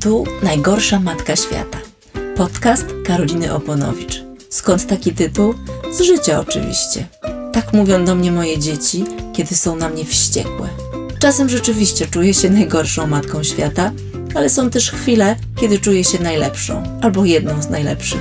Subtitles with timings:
[0.00, 1.78] Tu najgorsza matka świata.
[2.36, 4.22] Podcast Karoliny Oponowicz.
[4.50, 5.54] Skąd taki tytuł?
[5.92, 7.06] Z życia oczywiście.
[7.52, 10.68] Tak mówią do mnie moje dzieci, kiedy są na mnie wściekłe.
[11.18, 13.92] Czasem rzeczywiście czuję się najgorszą matką świata,
[14.34, 18.20] ale są też chwile, kiedy czuję się najlepszą albo jedną z najlepszych.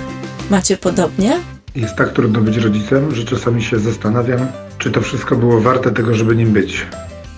[0.50, 1.40] Macie podobnie?
[1.76, 4.48] Jest tak trudno być rodzicem, że czasami się zastanawiam,
[4.78, 6.86] czy to wszystko było warte tego, żeby nim być.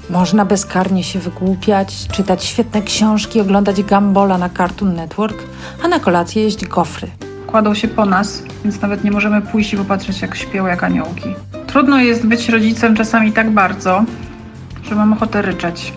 [0.10, 5.44] Można bezkarnie się wygłupiać, czytać świetne książki, oglądać Gambola na Cartoon Network,
[5.84, 7.08] a na kolację jeść gofry.
[7.48, 11.36] Kładą się po nas, więc nawet nie możemy pójść i popatrzeć, jak śpią jak aniołki.
[11.68, 14.04] Trudno jest być rodzicem czasami tak bardzo,
[14.84, 15.94] że mam ochotę ryczeć.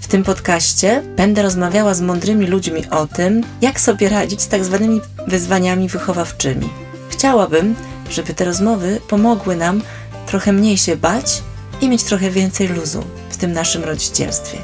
[0.00, 4.64] W tym podcaście będę rozmawiała z mądrymi ludźmi o tym, jak sobie radzić z tak
[4.64, 6.68] zwanymi wyzwaniami wychowawczymi.
[7.08, 7.74] Chciałabym,
[8.10, 9.80] żeby te rozmowy pomogły nam
[10.26, 11.42] trochę mniej się bać
[11.84, 14.58] i mieć trochę więcej luzu w tym naszym rodzicielstwie.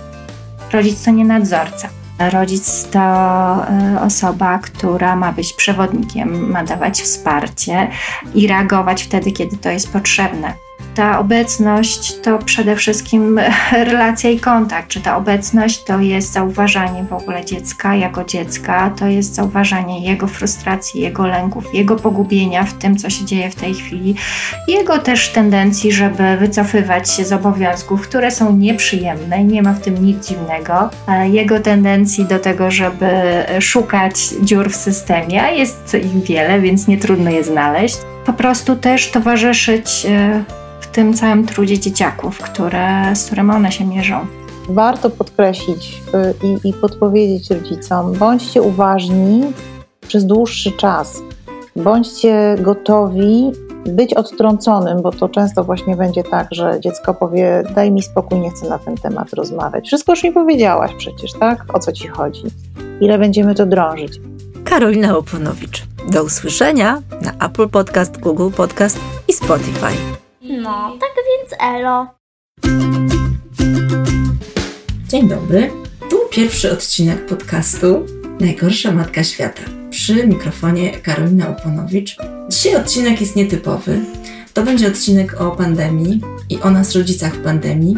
[0.72, 1.88] Rodzic to nie nadzorca.
[2.18, 3.00] Rodzic to
[3.96, 7.90] y, osoba, która ma być przewodnikiem, ma dawać wsparcie
[8.34, 10.54] i reagować wtedy, kiedy to jest potrzebne.
[10.94, 13.40] Ta obecność to przede wszystkim
[13.90, 14.88] relacja i kontakt.
[14.88, 20.26] Czy ta obecność to jest zauważanie w ogóle dziecka jako dziecka, to jest zauważanie jego
[20.26, 24.14] frustracji, jego lęków, jego pogubienia w tym, co się dzieje w tej chwili,
[24.68, 30.04] jego też tendencji, żeby wycofywać się z obowiązków, które są nieprzyjemne nie ma w tym
[30.04, 30.90] nic dziwnego,
[31.30, 33.06] jego tendencji do tego, żeby
[33.60, 37.96] szukać dziur w systemie, a jest ich wiele, więc nie trudno je znaleźć.
[38.26, 40.44] Po prostu też towarzyszyć e,
[40.92, 44.26] tym całym trudzie dzieciaków, które, z którym one się mierzą.
[44.68, 46.02] Warto podkreślić
[46.42, 49.42] y, i, i podpowiedzieć rodzicom, bądźcie uważni
[50.08, 51.22] przez dłuższy czas.
[51.76, 53.52] Bądźcie gotowi
[53.86, 58.50] być odtrąconym, bo to często właśnie będzie tak, że dziecko powie: Daj mi spokój, nie
[58.50, 59.86] chcę na ten temat rozmawiać.
[59.86, 61.64] Wszystko już mi powiedziałaś przecież, tak?
[61.74, 62.42] O co ci chodzi?
[63.00, 64.20] Ile będziemy to drążyć?
[64.64, 65.86] Karolina Oponowicz.
[66.08, 68.98] Do usłyszenia na Apple Podcast, Google Podcast
[69.28, 70.20] i Spotify.
[70.58, 72.06] No, tak więc elo.
[75.08, 75.70] Dzień dobry.
[76.10, 78.06] Tu pierwszy odcinek podcastu
[78.40, 79.62] Najgorsza Matka Świata.
[79.90, 82.16] Przy mikrofonie Karolina Oponowicz.
[82.48, 84.00] Dzisiaj odcinek jest nietypowy.
[84.54, 87.96] To będzie odcinek o pandemii i o nas rodzicach w pandemii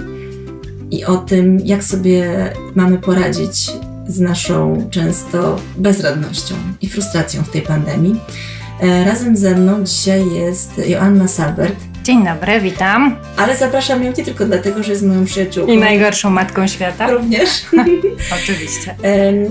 [0.90, 3.70] i o tym, jak sobie mamy poradzić
[4.06, 8.20] z naszą często bezradnością i frustracją w tej pandemii.
[8.80, 13.16] E, razem ze mną dzisiaj jest Joanna Salbert, Dzień dobry, witam.
[13.36, 15.72] Ale zapraszam ją nie tylko dlatego, że jest moją przyjaciółką.
[15.72, 17.10] I najgorszą matką świata.
[17.10, 17.48] Również.
[18.42, 18.94] Oczywiście.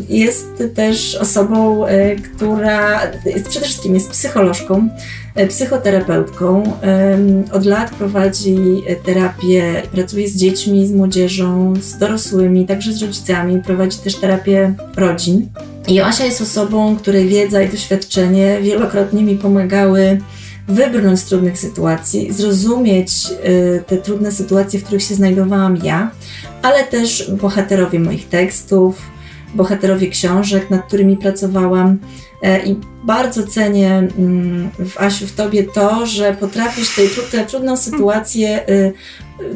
[0.09, 4.89] Jest też osobą, e, która jest, przede wszystkim jest psycholożką,
[5.35, 6.63] e, psychoterapeutką.
[7.51, 8.57] Od lat prowadzi
[9.05, 13.61] terapię, pracuje z dziećmi, z młodzieżą, z dorosłymi, także z rodzicami.
[13.61, 15.49] Prowadzi też terapię rodzin.
[15.87, 20.21] I Joasia jest osobą, której wiedza i doświadczenie wielokrotnie mi pomagały
[20.71, 23.11] wybrnąć z trudnych sytuacji, zrozumieć
[23.45, 26.11] y, te trudne sytuacje, w których się znajdowałam ja,
[26.61, 29.10] ale też bohaterowie moich tekstów,
[29.55, 31.97] bohaterowie książek, nad którymi pracowałam.
[32.43, 37.77] E, I bardzo cenię mm, w Asiu, w Tobie to, że potrafisz tej, tę trudną
[37.77, 38.93] sytuację y,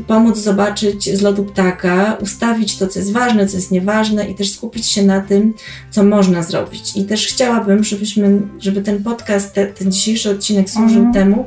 [0.07, 4.51] pomóc zobaczyć z lotu ptaka, ustawić to, co jest ważne, co jest nieważne i też
[4.51, 5.53] skupić się na tym,
[5.91, 6.91] co można zrobić.
[6.95, 11.13] I też chciałabym, żebyśmy, żeby ten podcast, te, ten dzisiejszy odcinek służył mhm.
[11.13, 11.45] temu,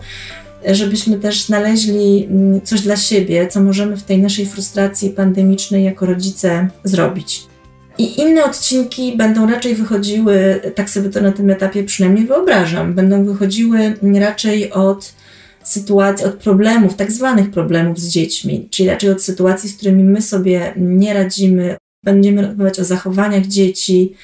[0.67, 6.07] żebyśmy też znaleźli mm, coś dla siebie, co możemy w tej naszej frustracji pandemicznej jako
[6.07, 7.48] rodzice zrobić.
[7.99, 13.25] I inne odcinki będą raczej wychodziły, tak sobie to na tym etapie przynajmniej wyobrażam, będą
[13.25, 15.13] wychodziły raczej od
[15.63, 20.23] sytuacji, od problemów, tak zwanych problemów z dziećmi, czyli raczej od sytuacji, z którymi my
[20.23, 21.77] sobie nie radzimy.
[22.05, 24.15] Będziemy rozmawiać o zachowaniach dzieci,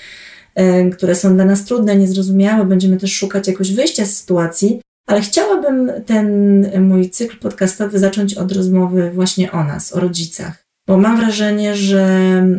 [0.54, 2.64] e, które są dla nas trudne, niezrozumiałe.
[2.64, 8.52] Będziemy też szukać jakoś wyjścia z sytuacji, ale chciałabym ten mój cykl podcastowy zacząć od
[8.52, 12.04] rozmowy właśnie o nas, o rodzicach, bo mam wrażenie, że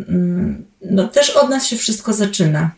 [0.08, 2.70] mm, no, też od nas się wszystko zaczyna.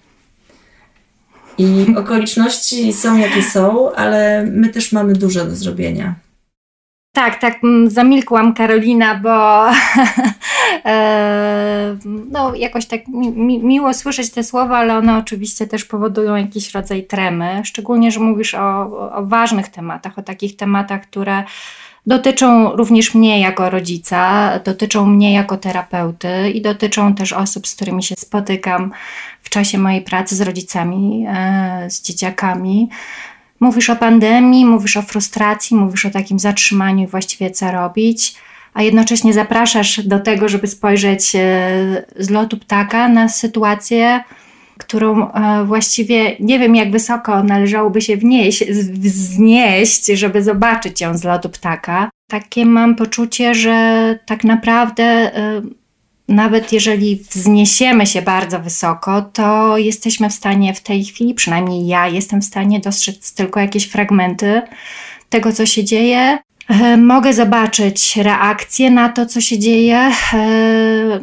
[1.58, 6.14] I okoliczności są jakie są, ale my też mamy dużo do zrobienia.
[7.12, 7.54] Tak, tak,
[7.86, 9.66] zamilkłam Karolina, bo
[10.84, 11.96] e,
[12.30, 17.06] no, jakoś tak mi, miło słyszeć te słowa, ale one oczywiście też powodują jakiś rodzaj
[17.06, 18.80] tremy, szczególnie, że mówisz o,
[19.12, 21.44] o ważnych tematach, o takich tematach, które
[22.08, 28.02] dotyczą również mnie jako rodzica, dotyczą mnie jako terapeuty i dotyczą też osób, z którymi
[28.02, 28.92] się spotykam
[29.42, 32.88] w czasie mojej pracy z rodzicami, e, z dzieciakami.
[33.60, 38.34] Mówisz o pandemii, mówisz o frustracji, mówisz o takim zatrzymaniu właściwie co robić,
[38.74, 41.40] a jednocześnie zapraszasz do tego, żeby spojrzeć e,
[42.16, 44.20] z lotu ptaka na sytuację
[44.78, 51.24] którą e, właściwie nie wiem, jak wysoko należałoby się wnieść, wznieść, żeby zobaczyć ją z
[51.24, 52.10] lotu ptaka.
[52.30, 55.62] Takie mam poczucie, że tak naprawdę e,
[56.28, 62.08] nawet jeżeli wzniesiemy się bardzo wysoko, to jesteśmy w stanie w tej chwili, przynajmniej ja
[62.08, 64.62] jestem w stanie dostrzec tylko jakieś fragmenty
[65.28, 66.38] tego, co się dzieje.
[66.68, 70.10] E, mogę zobaczyć reakcję na to, co się dzieje, e,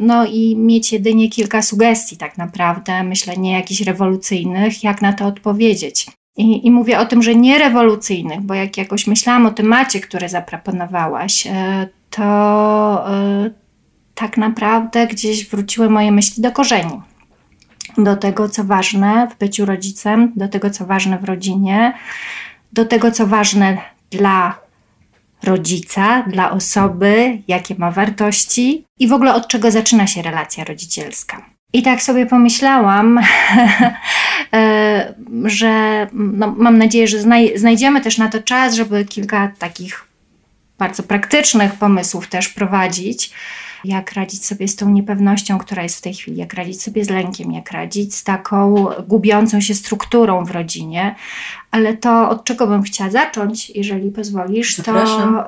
[0.00, 5.26] no i mieć jedynie kilka sugestii, tak naprawdę, myślę, nie jakichś rewolucyjnych, jak na to
[5.26, 6.06] odpowiedzieć.
[6.36, 10.28] I, I, mówię o tym, że nie rewolucyjnych, bo jak jakoś myślałam o temacie, który
[10.28, 13.04] zaproponowałaś, e, to
[14.14, 17.00] tak naprawdę gdzieś wróciły moje myśli do korzeni.
[17.98, 21.92] Do tego, co ważne w byciu rodzicem, do tego, co ważne w rodzinie,
[22.72, 23.78] do tego, co ważne
[24.10, 24.65] dla
[25.46, 31.46] rodzica, dla osoby, jakie ma wartości i w ogóle od czego zaczyna się relacja rodzicielska.
[31.72, 33.18] I tak sobie pomyślałam,
[34.52, 35.14] e,
[35.44, 37.18] że no, mam nadzieję, że
[37.56, 40.04] znajdziemy też na to czas, żeby kilka takich
[40.78, 43.32] bardzo praktycznych pomysłów też prowadzić
[43.86, 47.10] jak radzić sobie z tą niepewnością, która jest w tej chwili, jak radzić sobie z
[47.10, 51.14] lękiem, jak radzić z taką gubiącą się strukturą w rodzinie.
[51.76, 54.92] Ale to, od czego bym chciała zacząć, jeżeli pozwolisz, to,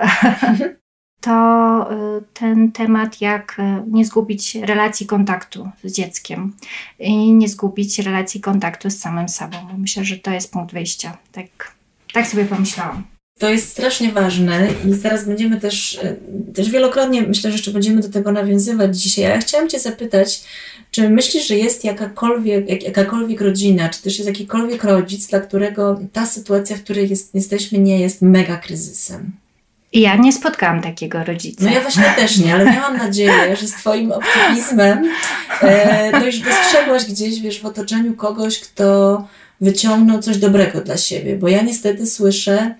[1.20, 6.56] to y, ten temat, jak y, nie zgubić relacji kontaktu z dzieckiem
[6.98, 9.56] i nie zgubić relacji kontaktu z samym sobą.
[9.78, 11.16] Myślę, że to jest punkt wyjścia.
[11.32, 11.74] Tak,
[12.12, 13.17] tak sobie pomyślałam.
[13.38, 16.16] To jest strasznie ważne i zaraz będziemy też, e,
[16.54, 19.24] też wielokrotnie, myślę, że jeszcze będziemy do tego nawiązywać dzisiaj.
[19.24, 20.42] Ja chciałam Cię zapytać,
[20.90, 26.00] czy myślisz, że jest jakakolwiek, jak, jakakolwiek rodzina, czy też jest jakikolwiek rodzic, dla którego
[26.12, 29.32] ta sytuacja, w której jest, jesteśmy, nie jest mega kryzysem?
[29.92, 31.64] Ja nie spotkałam takiego rodzica.
[31.64, 35.10] No ja właśnie też nie, ale miałam nadzieję, że z Twoim optymizmem
[35.62, 39.26] e, to już dostrzegłaś gdzieś, wiesz, w otoczeniu kogoś, kto
[39.60, 42.74] wyciągnął coś dobrego dla siebie, bo ja niestety słyszę,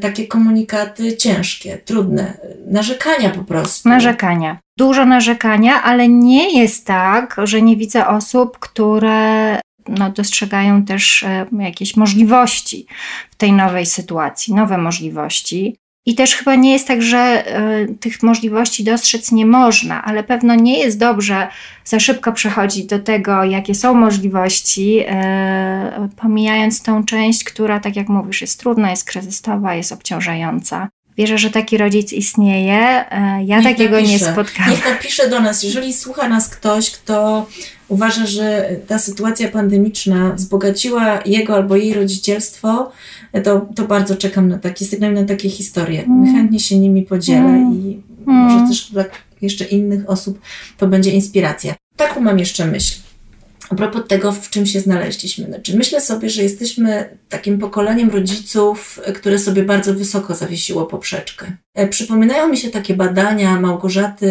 [0.00, 2.36] takie komunikaty ciężkie, trudne,
[2.66, 3.88] narzekania po prostu.
[3.88, 4.58] Narzekania.
[4.78, 11.46] Dużo narzekania, ale nie jest tak, że nie widzę osób, które no, dostrzegają też e,
[11.58, 12.86] jakieś możliwości
[13.30, 15.76] w tej nowej sytuacji, nowe możliwości.
[16.08, 17.44] I też chyba nie jest tak, że
[17.90, 21.48] y, tych możliwości dostrzec nie można, ale pewno nie jest dobrze
[21.84, 25.04] za szybko przechodzić do tego, jakie są możliwości, y,
[26.16, 30.88] pomijając tą część, która, tak jak mówisz, jest trudna, jest kryzysowa, jest obciążająca.
[31.18, 33.04] Wierzę, że taki rodzic istnieje.
[33.44, 34.12] Ja Niech takiego napisze.
[34.12, 34.70] nie spotkałam.
[34.70, 37.46] Niech napisze do nas, jeżeli słucha nas ktoś, kto
[37.88, 42.92] uważa, że ta sytuacja pandemiczna wzbogaciła jego albo jej rodzicielstwo,
[43.44, 46.04] to, to bardzo czekam na takie sygnały, na takie historie.
[46.04, 46.34] Mm.
[46.34, 47.74] Chętnie się nimi podzielę mm.
[47.74, 48.36] i mm.
[48.36, 49.04] może też dla
[49.42, 50.40] jeszcze innych osób
[50.78, 51.74] to będzie inspiracja.
[51.96, 53.07] Taką mam jeszcze myśl.
[53.68, 55.46] A propos tego, w czym się znaleźliśmy.
[55.46, 61.52] Znaczy, myślę sobie, że jesteśmy takim pokoleniem rodziców, które sobie bardzo wysoko zawiesiło poprzeczkę.
[61.74, 64.28] E, przypominają mi się takie badania Małgorzaty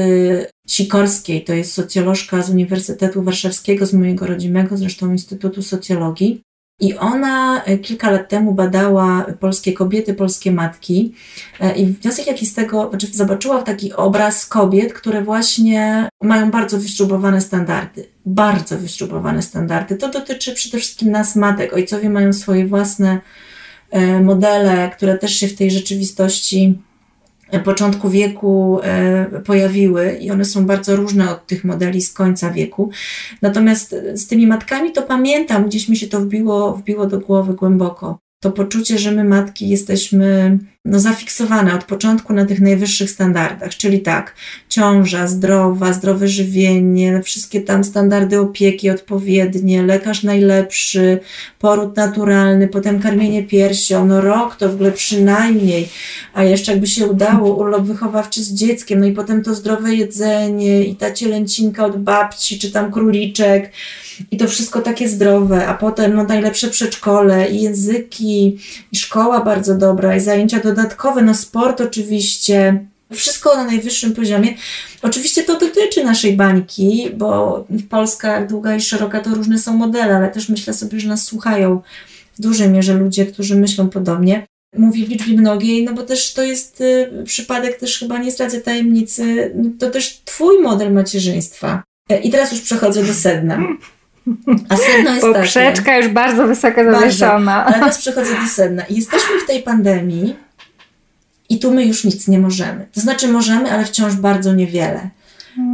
[0.68, 6.42] Sikorskiej, to jest socjolożka z Uniwersytetu Warszawskiego, z mojego rodzimego zresztą Instytutu Socjologii.
[6.80, 11.14] I ona e, kilka lat temu badała polskie kobiety, polskie matki
[11.60, 16.78] e, i wniosek jaki z tego, znaczy zobaczyła taki obraz kobiet, które właśnie mają bardzo
[16.80, 19.96] wyśrubowane standardy, bardzo wyśrubowane standardy.
[19.96, 21.74] To dotyczy przede wszystkim nas matek.
[21.74, 23.22] Ojcowie mają swoje własne
[23.92, 26.82] e, modele, które też się w tej rzeczywistości
[27.64, 32.90] początku wieku e, pojawiły i one są bardzo różne od tych modeli z końca wieku.
[33.42, 38.20] Natomiast z tymi matkami to pamiętam, gdzieś mi się to wbiło, wbiło do głowy głęboko
[38.40, 44.00] to poczucie, że my matki jesteśmy no, zafiksowane od początku na tych najwyższych standardach, czyli
[44.00, 44.34] tak,
[44.70, 51.20] ciąża zdrowa, zdrowe żywienie, wszystkie tam standardy opieki odpowiednie, lekarz najlepszy,
[51.60, 55.90] poród naturalny, potem karmienie piersią, no rok to w ogóle przynajmniej,
[56.34, 60.84] a jeszcze jakby się udało, urlop wychowawczy z dzieckiem, no i potem to zdrowe jedzenie
[60.84, 63.72] i ta cielęcinka od babci, czy tam króliczek,
[64.32, 68.58] i to wszystko takie zdrowe, a potem no, najlepsze przedszkole i języki,
[68.92, 74.54] i szkoła bardzo dobra, i zajęcia dodatkowe, no sport oczywiście, wszystko na najwyższym poziomie.
[75.02, 79.74] Oczywiście to dotyczy naszej bańki, bo w Polska jak długa i szeroka to różne są
[79.74, 81.82] modele, ale też myślę sobie, że nas słuchają
[82.38, 84.46] w dużej mierze ludzie, którzy myślą podobnie.
[84.78, 88.62] Mówię w liczbie mnogiej, no bo też to jest y, przypadek, też chyba nie zdradzę
[88.62, 91.84] tajemnicy, no to też Twój model macierzyństwa.
[92.24, 93.60] I teraz już przechodzę do sedna.
[94.70, 95.98] A sedno jest Poprzeczka takie.
[95.98, 97.66] już bardzo wysoko zawieszona.
[97.66, 98.84] Ale teraz przechodzę do sedna.
[98.90, 100.36] Jesteśmy w tej pandemii
[101.50, 102.88] i tu my już nic nie możemy.
[102.94, 105.10] To znaczy możemy, ale wciąż bardzo niewiele.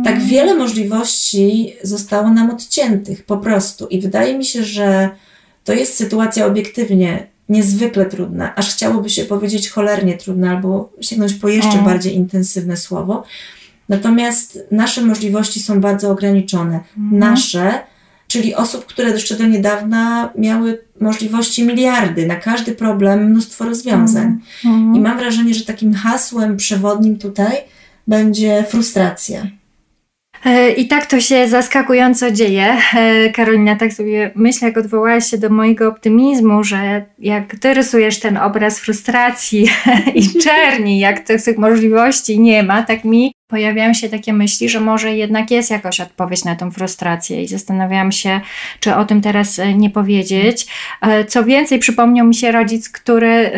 [0.03, 3.87] tak wiele możliwości zostało nam odciętych po prostu.
[3.87, 5.09] I wydaje mi się, że
[5.63, 11.49] to jest sytuacja obiektywnie niezwykle trudna, aż chciałoby się powiedzieć cholernie trudna, albo sięgnąć po
[11.49, 11.85] jeszcze Mm.
[11.85, 13.23] bardziej intensywne słowo.
[13.89, 16.79] Natomiast nasze możliwości są bardzo ograniczone.
[16.97, 17.19] Mhm.
[17.19, 17.79] Nasze,
[18.33, 24.39] czyli osób, które jeszcze do niedawna miały możliwości miliardy, na każdy problem mnóstwo rozwiązań.
[24.65, 24.95] Mhm.
[24.95, 27.57] I mam wrażenie, że takim hasłem przewodnim tutaj
[28.07, 29.47] będzie frustracja.
[30.45, 32.77] E, I tak to się zaskakująco dzieje.
[32.93, 38.19] E, Karolina, tak sobie myślę, jak odwołałaś się do mojego optymizmu, że jak ty rysujesz
[38.19, 39.67] ten obraz frustracji
[40.15, 44.79] i czerni, jak tych, tych możliwości nie ma, tak mi pojawiają się takie myśli, że
[44.79, 48.41] może jednak jest jakaś odpowiedź na tą frustrację i zastanawiałam się,
[48.79, 50.67] czy o tym teraz e, nie powiedzieć.
[51.27, 53.51] Co więcej, przypomniał mi się rodzic, który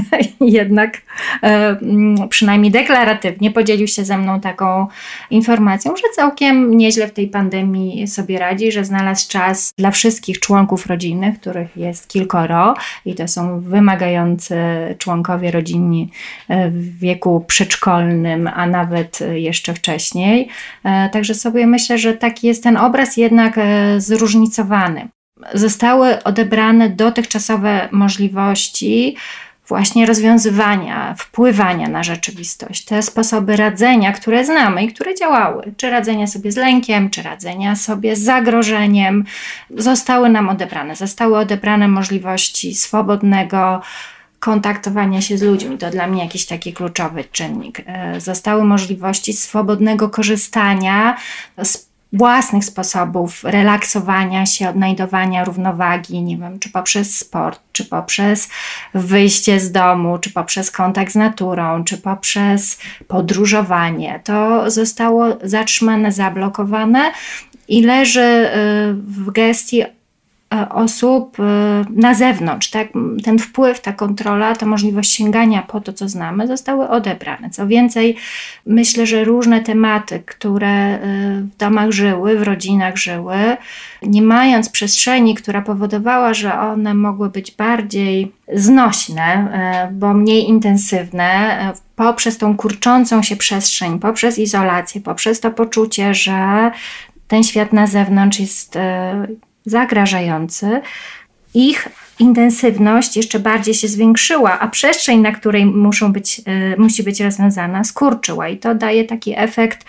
[0.40, 1.02] jednak
[1.42, 1.46] e,
[1.82, 4.86] mm, przynajmniej deklaratywnie podzielił się ze mną taką
[5.30, 10.86] informacją, że całkiem nieźle w tej pandemii sobie radzi, że znalazł czas dla wszystkich członków
[10.86, 14.56] rodziny, których jest kilkoro i to są wymagający
[14.98, 16.10] członkowie rodzinni
[16.48, 20.48] e, w wieku przedszkolnym, a nawet jeszcze wcześniej.
[20.84, 23.60] E, Także sobie myślę, że taki jest ten obraz jednak
[23.98, 25.08] zróżnicowany.
[25.54, 29.16] Zostały odebrane dotychczasowe możliwości
[29.68, 32.84] właśnie rozwiązywania, wpływania na rzeczywistość.
[32.84, 37.76] Te sposoby radzenia, które znamy i które działały, czy radzenia sobie z lękiem, czy radzenia
[37.76, 39.24] sobie z zagrożeniem,
[39.70, 40.96] zostały nam odebrane.
[40.96, 43.82] Zostały odebrane możliwości swobodnego
[44.38, 45.78] kontaktowania się z ludźmi.
[45.78, 47.82] To dla mnie jakiś taki kluczowy czynnik.
[47.86, 51.16] E, Zostały możliwości swobodnego korzystania
[51.62, 58.48] z własnych sposobów relaksowania się, odnajdowania równowagi, nie wiem, czy poprzez sport, czy poprzez
[58.94, 62.78] wyjście z domu, czy poprzez kontakt z naturą, czy poprzez
[63.08, 64.20] podróżowanie.
[64.24, 67.12] To zostało zatrzymane, zablokowane
[67.68, 68.50] i leży y,
[68.94, 69.82] w gestii
[70.70, 72.70] osób e, na zewnątrz.
[72.70, 72.88] Tak?
[73.24, 77.50] Ten wpływ, ta kontrola, ta możliwość sięgania po to, co znamy, zostały odebrane.
[77.50, 78.16] Co więcej,
[78.66, 80.98] myślę, że różne tematy, które e,
[81.42, 83.36] w domach żyły, w rodzinach żyły,
[84.02, 91.24] nie mając przestrzeni, która powodowała, że one mogły być bardziej znośne, e, bo mniej intensywne,
[91.24, 96.70] e, poprzez tą kurczącą się przestrzeń, poprzez izolację, poprzez to poczucie, że
[97.28, 99.26] ten świat na zewnątrz jest e,
[99.66, 100.80] zagrażający,
[101.54, 101.88] ich
[102.18, 107.84] intensywność jeszcze bardziej się zwiększyła, a przestrzeń, na której muszą być, e, musi być rozwiązana,
[107.84, 108.48] skurczyła.
[108.48, 109.84] I to daje taki efekt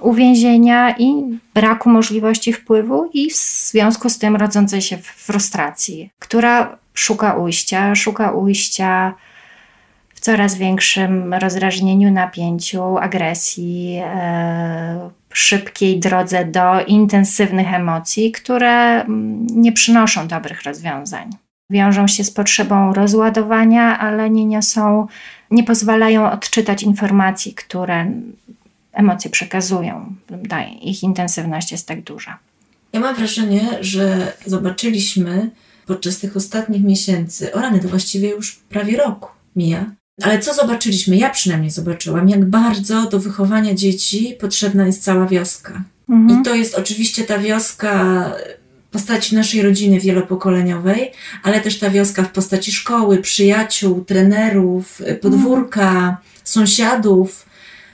[0.00, 7.34] uwięzienia i braku możliwości wpływu, i w związku z tym rodzącej się frustracji, która szuka
[7.34, 9.14] ujścia, szuka ujścia
[10.18, 19.72] w coraz większym rozdrażnieniu, napięciu, agresji, e, szybkiej drodze do intensywnych emocji, które mm, nie
[19.72, 21.30] przynoszą dobrych rozwiązań.
[21.70, 25.06] Wiążą się z potrzebą rozładowania, ale nie niosą,
[25.50, 28.12] nie pozwalają odczytać informacji, które
[28.92, 30.14] emocje przekazują.
[30.82, 32.38] Ich intensywność jest tak duża.
[32.92, 35.50] Ja mam wrażenie, że zobaczyliśmy
[35.86, 41.16] podczas tych ostatnich miesięcy, o rany, to właściwie już prawie roku mija, ale co zobaczyliśmy?
[41.16, 45.82] Ja przynajmniej zobaczyłam, jak bardzo do wychowania dzieci potrzebna jest cała wioska.
[46.08, 46.40] Mhm.
[46.40, 48.24] I to jest oczywiście ta wioska
[48.88, 56.16] w postaci naszej rodziny wielopokoleniowej, ale też ta wioska w postaci szkoły, przyjaciół, trenerów, podwórka,
[56.44, 57.46] sąsiadów,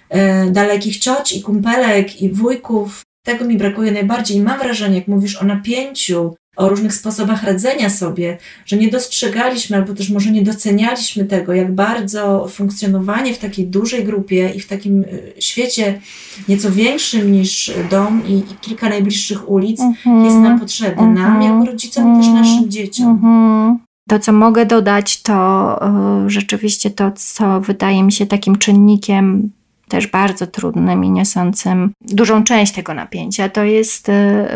[0.08, 3.02] e, dalekich cioć i kumpelek i wujków.
[3.26, 4.36] Tego mi brakuje najbardziej.
[4.36, 9.76] I mam wrażenie, jak mówisz o napięciu, o różnych sposobach radzenia sobie, że nie dostrzegaliśmy
[9.76, 14.66] albo też może nie docenialiśmy tego, jak bardzo funkcjonowanie w takiej dużej grupie i w
[14.68, 16.00] takim y, świecie
[16.49, 19.80] nieco większym niż dom i, i kilka najbliższych ulic
[20.25, 21.42] jest nam potrzebne, nam Mhm.
[21.42, 23.08] jako rodzicom i też naszym dzieciom.
[23.11, 23.78] Mhm.
[24.08, 25.78] To, co mogę dodać, to
[26.26, 29.50] y, rzeczywiście to, co wydaje mi się takim czynnikiem
[29.88, 34.12] też bardzo trudnym i niosącym dużą część tego napięcia, to jest y,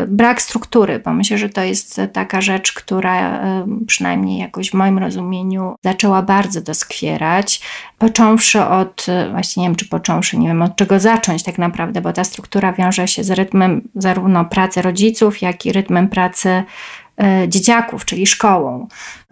[0.07, 4.97] brak struktury, bo myślę, że to jest taka rzecz, która y, przynajmniej jakoś w moim
[4.97, 7.61] rozumieniu zaczęła bardzo doskwierać,
[7.97, 12.01] począwszy od, y, właśnie nie wiem czy począwszy, nie wiem od czego zacząć tak naprawdę,
[12.01, 16.63] bo ta struktura wiąże się z rytmem zarówno pracy rodziców, jak i rytmem pracy e,
[17.47, 18.87] dzieciaków, czyli szkołą,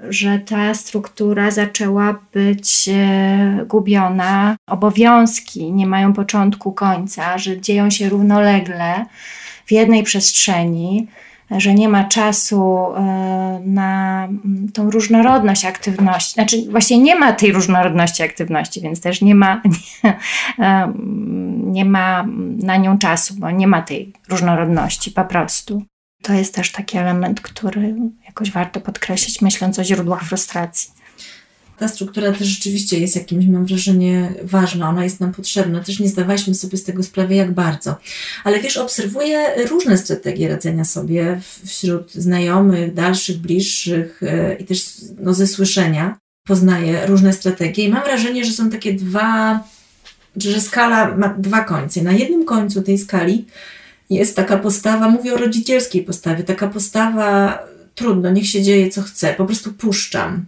[0.10, 8.10] że ta struktura zaczęła być e, gubiona, obowiązki nie mają początku, końca, że dzieją się
[8.10, 9.06] równolegle
[9.66, 11.08] w jednej przestrzeni,
[11.52, 13.02] że nie ma czasu e,
[13.66, 14.28] na
[14.74, 16.34] tą różnorodność aktywności.
[16.34, 19.62] Znaczy, właśnie nie ma tej różnorodności aktywności, więc też nie ma,
[20.04, 20.18] nie,
[21.64, 22.26] nie ma
[22.64, 25.84] na nią czasu, bo nie ma tej różnorodności po prostu.
[26.28, 30.92] To jest też taki element, który jakoś warto podkreślić, myśląc o źródłach frustracji.
[31.78, 35.84] Ta struktura też rzeczywiście jest jakimś, mam wrażenie, ważna, ona jest nam potrzebna.
[35.84, 37.96] Też nie zdawaliśmy sobie z tego sprawy, jak bardzo.
[38.44, 44.86] Ale wiesz, obserwuję różne strategie radzenia sobie wśród znajomych, dalszych, bliższych e, i też
[45.20, 46.18] no, ze słyszenia.
[46.48, 49.64] Poznaję różne strategie i mam wrażenie, że są takie dwa,
[50.38, 52.02] że skala ma dwa końce.
[52.02, 53.46] Na jednym końcu tej skali
[54.10, 57.60] jest taka postawa, mówię o rodzicielskiej postawie, taka postawa
[57.98, 60.46] trudno, niech się dzieje co chce, po prostu puszczam.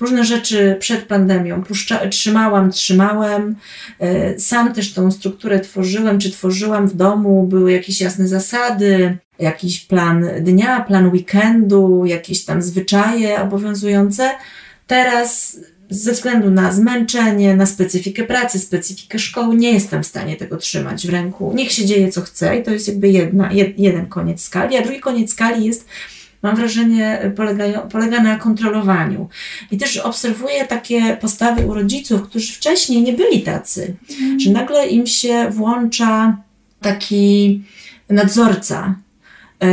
[0.00, 3.56] Różne rzeczy przed pandemią puszcza, trzymałam, trzymałem.
[4.00, 9.80] E, sam też tą strukturę tworzyłem, czy tworzyłam w domu, były jakieś jasne zasady, jakiś
[9.80, 14.30] plan dnia, plan weekendu, jakieś tam zwyczaje obowiązujące.
[14.86, 15.60] Teraz
[15.92, 21.06] ze względu na zmęczenie, na specyfikę pracy, specyfikę szkoły, nie jestem w stanie tego trzymać
[21.06, 21.52] w ręku.
[21.54, 24.82] Niech się dzieje co chce i to jest jakby jedna, jed, jeden koniec skali, a
[24.82, 25.88] drugi koniec skali jest
[26.42, 29.28] mam wrażenie, polega, polega na kontrolowaniu.
[29.70, 34.40] I też obserwuję takie postawy u rodziców, którzy wcześniej nie byli tacy, mm.
[34.40, 36.36] że nagle im się włącza
[36.80, 37.62] taki
[38.08, 38.94] nadzorca,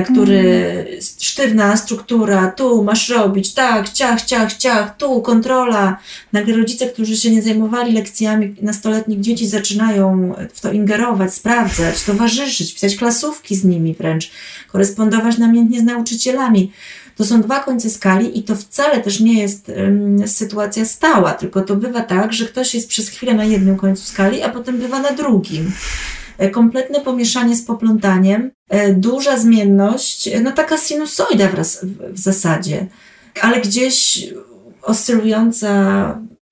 [0.06, 1.02] który mm.
[1.20, 5.98] sztywna struktura, tu masz robić, tak, ciach, ciach, ciach, tu kontrola.
[6.34, 12.74] Nagle rodzice, którzy się nie zajmowali lekcjami nastoletnich dzieci, zaczynają w to ingerować, sprawdzać, towarzyszyć,
[12.74, 14.32] pisać klasówki z nimi wręcz,
[14.68, 16.72] korespondować namiętnie z nauczycielami.
[17.16, 21.62] To są dwa końce skali i to wcale też nie jest um, sytuacja stała, tylko
[21.62, 25.00] to bywa tak, że ktoś jest przez chwilę na jednym końcu skali, a potem bywa
[25.00, 25.72] na drugim.
[26.40, 31.56] E, kompletne pomieszanie z poplątaniem, e, duża zmienność, e, no taka sinusoida w,
[32.14, 32.88] w zasadzie,
[33.42, 34.28] ale gdzieś
[34.82, 35.70] oscylująca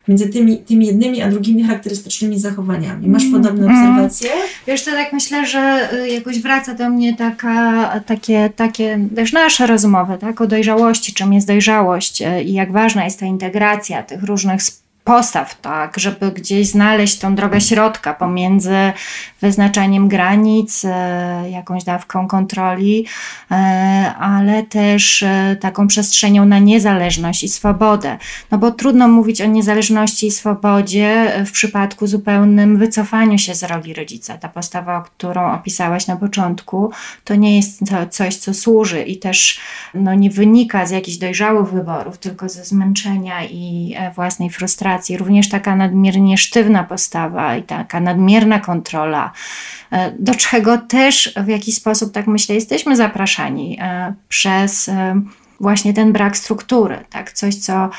[0.07, 3.07] między tymi, tymi jednymi a drugimi charakterystycznymi zachowaniami.
[3.07, 3.43] Masz mhm.
[3.43, 3.77] podobne mm.
[3.77, 4.29] obserwacje?
[4.67, 9.67] Wiesz co, tak myślę, że y, jakoś wraca do mnie taka, takie, takie też nasze
[9.67, 14.61] rozmowy tak, o dojrzałości, czym jest dojrzałość i jak ważna jest ta integracja tych różnych
[15.07, 18.93] postaw, tak, żeby gdzieś znaleźć tą drogę środka pomiędzy
[19.41, 23.05] wyznaczaniem granic, e, jakąś dawką kontroli,
[23.51, 23.55] e,
[24.19, 28.17] ale też e, taką przestrzenią na niezależność i swobodę.
[28.51, 33.93] No bo trudno mówić o niezależności i swobodzie w przypadku zupełnym wycofaniu się z roli
[33.93, 34.37] rodzica.
[34.37, 36.91] Ta postawa, którą opisałaś na początku,
[37.23, 39.59] to nie jest coś, co służy i też
[39.93, 45.75] no, nie wynika z jakichś dojrzałych wyborów, tylko ze zmęczenia i własnej frustracji również taka
[45.75, 49.31] nadmiernie sztywna postawa i taka nadmierna kontrola,
[49.91, 55.21] e, do czego też w jakiś sposób, tak myślę, jesteśmy zapraszani e, przez e,
[55.59, 57.31] właśnie ten brak struktury, tak?
[57.31, 57.89] coś, co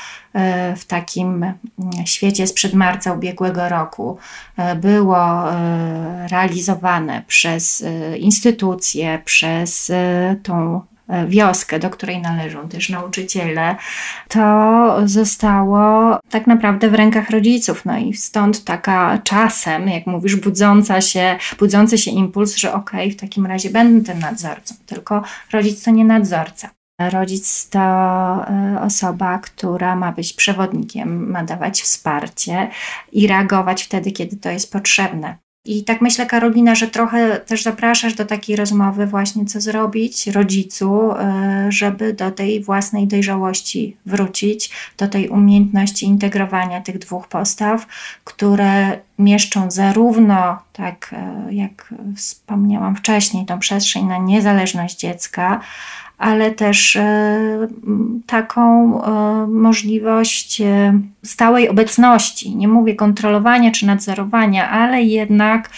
[0.75, 1.55] w takim mm,
[2.05, 4.17] świecie sprzed marca ubiegłego roku
[4.75, 5.43] było
[6.31, 7.83] realizowane przez
[8.19, 9.91] instytucje, przez
[10.43, 10.81] tą
[11.27, 13.75] wioskę, do której należą też nauczyciele,
[14.27, 17.85] to zostało tak naprawdę w rękach rodziców.
[17.85, 23.17] No i stąd taka czasem, jak mówisz, budząca się, budzący się impuls, że okej, okay,
[23.17, 26.69] w takim razie będę tym nadzorcą, tylko rodzic to nie nadzorca.
[26.99, 32.69] Rodzic to e, osoba, która ma być przewodnikiem, ma dawać wsparcie
[33.11, 35.37] i reagować wtedy, kiedy to jest potrzebne.
[35.65, 41.11] I tak myślę, Karolina, że trochę też zapraszasz do takiej rozmowy, właśnie co zrobić rodzicu,
[41.11, 47.87] e, żeby do tej własnej dojrzałości wrócić, do tej umiejętności integrowania tych dwóch postaw,
[48.23, 55.61] które mieszczą zarówno, tak e, jak wspomniałam wcześniej, tą przestrzeń na niezależność dziecka,
[56.19, 57.67] ale też e,
[58.25, 62.55] taką e, możliwość e, stałej obecności.
[62.55, 65.69] Nie mówię kontrolowania czy nadzorowania, ale jednak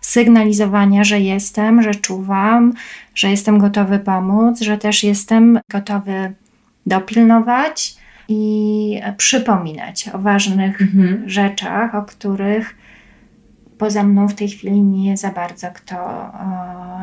[0.00, 2.72] sygnalizowania, że jestem, że czuwam,
[3.14, 6.32] że jestem gotowy pomóc, że też jestem gotowy
[6.86, 7.94] dopilnować
[8.28, 11.22] i przypominać o ważnych mhm.
[11.26, 12.81] rzeczach, o których
[13.82, 15.96] poza mną w tej chwili nie za bardzo kto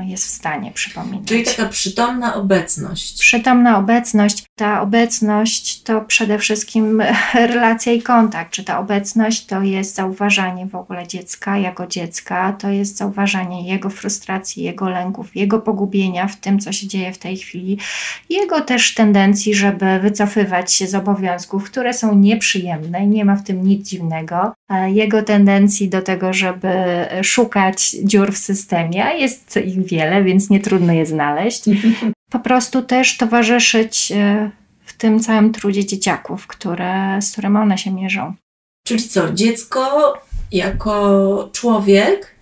[0.05, 1.27] jest w stanie przypominać.
[1.27, 3.19] Czyli taka przytomna obecność.
[3.19, 4.43] Przytomna obecność.
[4.55, 7.03] Ta obecność to przede wszystkim
[7.53, 8.51] relacja i kontakt.
[8.51, 13.89] Czy ta obecność to jest zauważanie w ogóle dziecka jako dziecka, to jest zauważanie jego
[13.89, 17.77] frustracji, jego lęków, jego pogubienia w tym, co się dzieje w tej chwili,
[18.29, 23.43] jego też tendencji, żeby wycofywać się z obowiązków, które są nieprzyjemne i nie ma w
[23.43, 24.53] tym nic dziwnego,
[24.87, 26.68] jego tendencji do tego, żeby
[27.23, 31.63] szukać dziur w systemie, a jest ich wiele, więc nie trudno je znaleźć.
[32.31, 34.51] Po prostu też towarzyszyć e,
[34.85, 38.33] w tym całym trudzie dzieciaków, które, z którym one się mierzą.
[38.87, 40.13] Czyli co, dziecko
[40.51, 42.35] jako człowiek,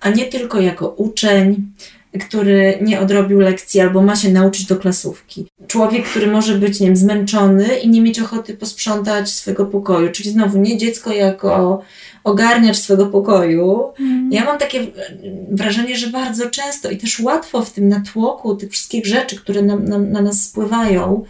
[0.00, 1.72] a nie tylko jako uczeń,
[2.20, 5.46] który nie odrobił lekcji albo ma się nauczyć do klasówki.
[5.66, 10.30] Człowiek, który może być nie wiem, zmęczony i nie mieć ochoty posprzątać swojego pokoju, czyli
[10.30, 11.82] znowu nie dziecko jako
[12.24, 13.82] ogarniacz swojego pokoju.
[14.00, 14.32] Mm.
[14.32, 14.86] Ja mam takie
[15.50, 19.76] wrażenie, że bardzo często i też łatwo w tym natłoku tych wszystkich rzeczy, które na,
[19.76, 21.24] na, na nas spływają,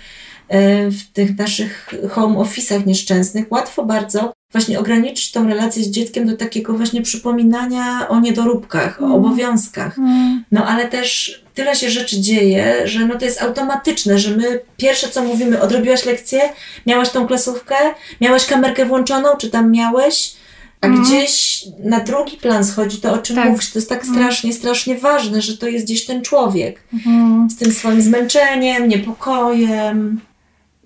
[0.90, 6.36] w tych naszych home office'ach nieszczęsnych, łatwo bardzo właśnie ograniczyć tą relację z dzieckiem do
[6.36, 9.12] takiego właśnie przypominania o niedoróbkach, mm.
[9.12, 9.98] o obowiązkach.
[9.98, 10.44] Mm.
[10.52, 15.08] No ale też tyle się rzeczy dzieje, że no to jest automatyczne, że my pierwsze
[15.08, 16.40] co mówimy, odrobiłaś lekcję,
[16.86, 17.74] miałaś tą klasówkę,
[18.20, 20.34] miałaś kamerkę włączoną, czy tam miałeś,
[20.80, 21.02] a mm.
[21.02, 23.48] gdzieś na drugi plan schodzi to, o czym tak.
[23.48, 23.70] mówisz.
[23.70, 24.14] To jest tak mhm.
[24.14, 27.48] strasznie, strasznie ważne, że to jest gdzieś ten człowiek mm.
[27.50, 30.20] z tym swoim zmęczeniem, niepokojem.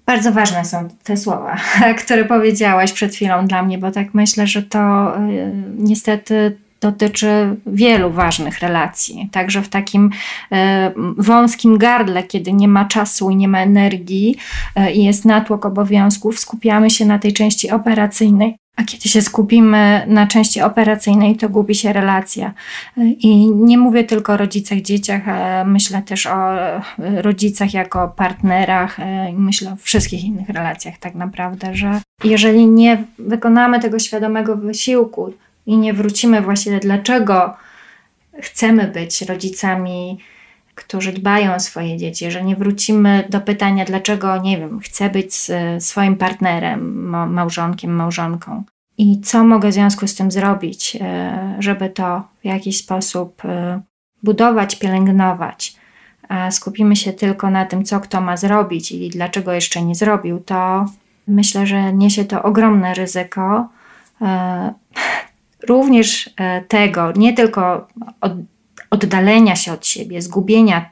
[0.08, 1.56] Bardzo ważne są te słowa,
[2.04, 8.10] które powiedziałaś przed chwilą dla mnie, bo tak myślę, że to y, niestety dotyczy wielu
[8.10, 9.28] ważnych relacji.
[9.32, 10.10] Także w takim
[10.52, 10.56] y,
[11.16, 14.36] wąskim gardle, kiedy nie ma czasu i nie ma energii
[14.78, 18.56] y, i jest natłok obowiązków, skupiamy się na tej części operacyjnej.
[18.78, 22.54] A kiedy się skupimy na części operacyjnej, to gubi się relacja.
[22.96, 25.22] I nie mówię tylko o rodzicach, dzieciach,
[25.66, 26.54] myślę też o
[26.98, 28.98] rodzicach jako partnerach
[29.30, 35.32] i myślę o wszystkich innych relacjach tak naprawdę, że jeżeli nie wykonamy tego świadomego wysiłku
[35.66, 37.56] i nie wrócimy właśnie dlaczego
[38.40, 40.18] chcemy być rodzicami,
[40.78, 45.34] którzy dbają o swoje dzieci, że nie wrócimy do pytania, dlaczego, nie wiem, chcę być
[45.78, 48.64] swoim partnerem, małżonkiem, małżonką
[48.98, 53.80] i co mogę w związku z tym zrobić, e, żeby to w jakiś sposób e,
[54.22, 55.76] budować, pielęgnować.
[56.28, 60.40] A skupimy się tylko na tym, co kto ma zrobić i dlaczego jeszcze nie zrobił,
[60.40, 60.86] to
[61.28, 63.68] myślę, że niesie to ogromne ryzyko.
[64.22, 64.74] E,
[65.68, 66.30] również
[66.68, 67.88] tego, nie tylko
[68.90, 70.90] oddalenia się od siebie, zgubienia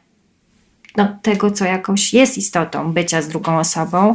[0.96, 4.14] no, tego, co jakoś jest istotą bycia z drugą osobą,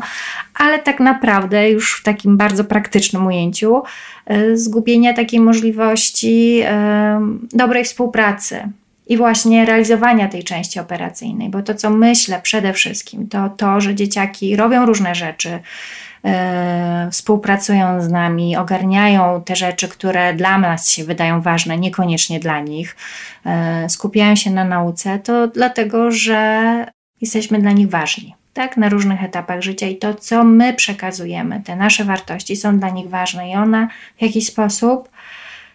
[0.54, 3.84] ale tak naprawdę już w takim bardzo praktycznym ujęciu
[4.32, 8.70] y, zgubienia takiej możliwości y, dobrej współpracy
[9.08, 13.96] i właśnie realizowania tej części operacyjnej, bo to, co myślę przede wszystkim, to to, że
[13.96, 16.11] dzieciaki robią różne rzeczy, E,
[17.12, 22.96] współpracują z nami, ogarniają te rzeczy, które dla nas się wydają ważne, niekoniecznie dla nich,
[23.46, 26.86] e, skupiają się na nauce, to dlatego, że
[27.22, 28.36] jesteśmy dla nich ważni.
[28.54, 32.90] Tak, na różnych etapach życia i to, co my przekazujemy, te nasze wartości są dla
[32.90, 35.10] nich ważne i one w jakiś sposób,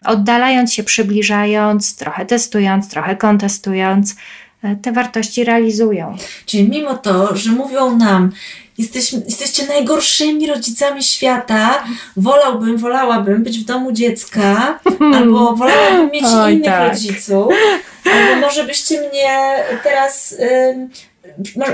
[0.04, 4.16] oddalając się, przybliżając, trochę testując, trochę kontestując,
[4.62, 6.16] e, te wartości realizują.
[6.46, 8.32] Czyli mimo to, że mówią nam,
[8.78, 11.84] Jesteśmy, jesteście najgorszymi rodzicami świata.
[12.16, 14.78] Wolałbym, wolałabym być w domu dziecka,
[15.14, 16.90] albo wolałabym mieć Oj, innych tak.
[16.90, 17.52] rodziców,
[18.04, 20.34] albo może byście mnie teraz.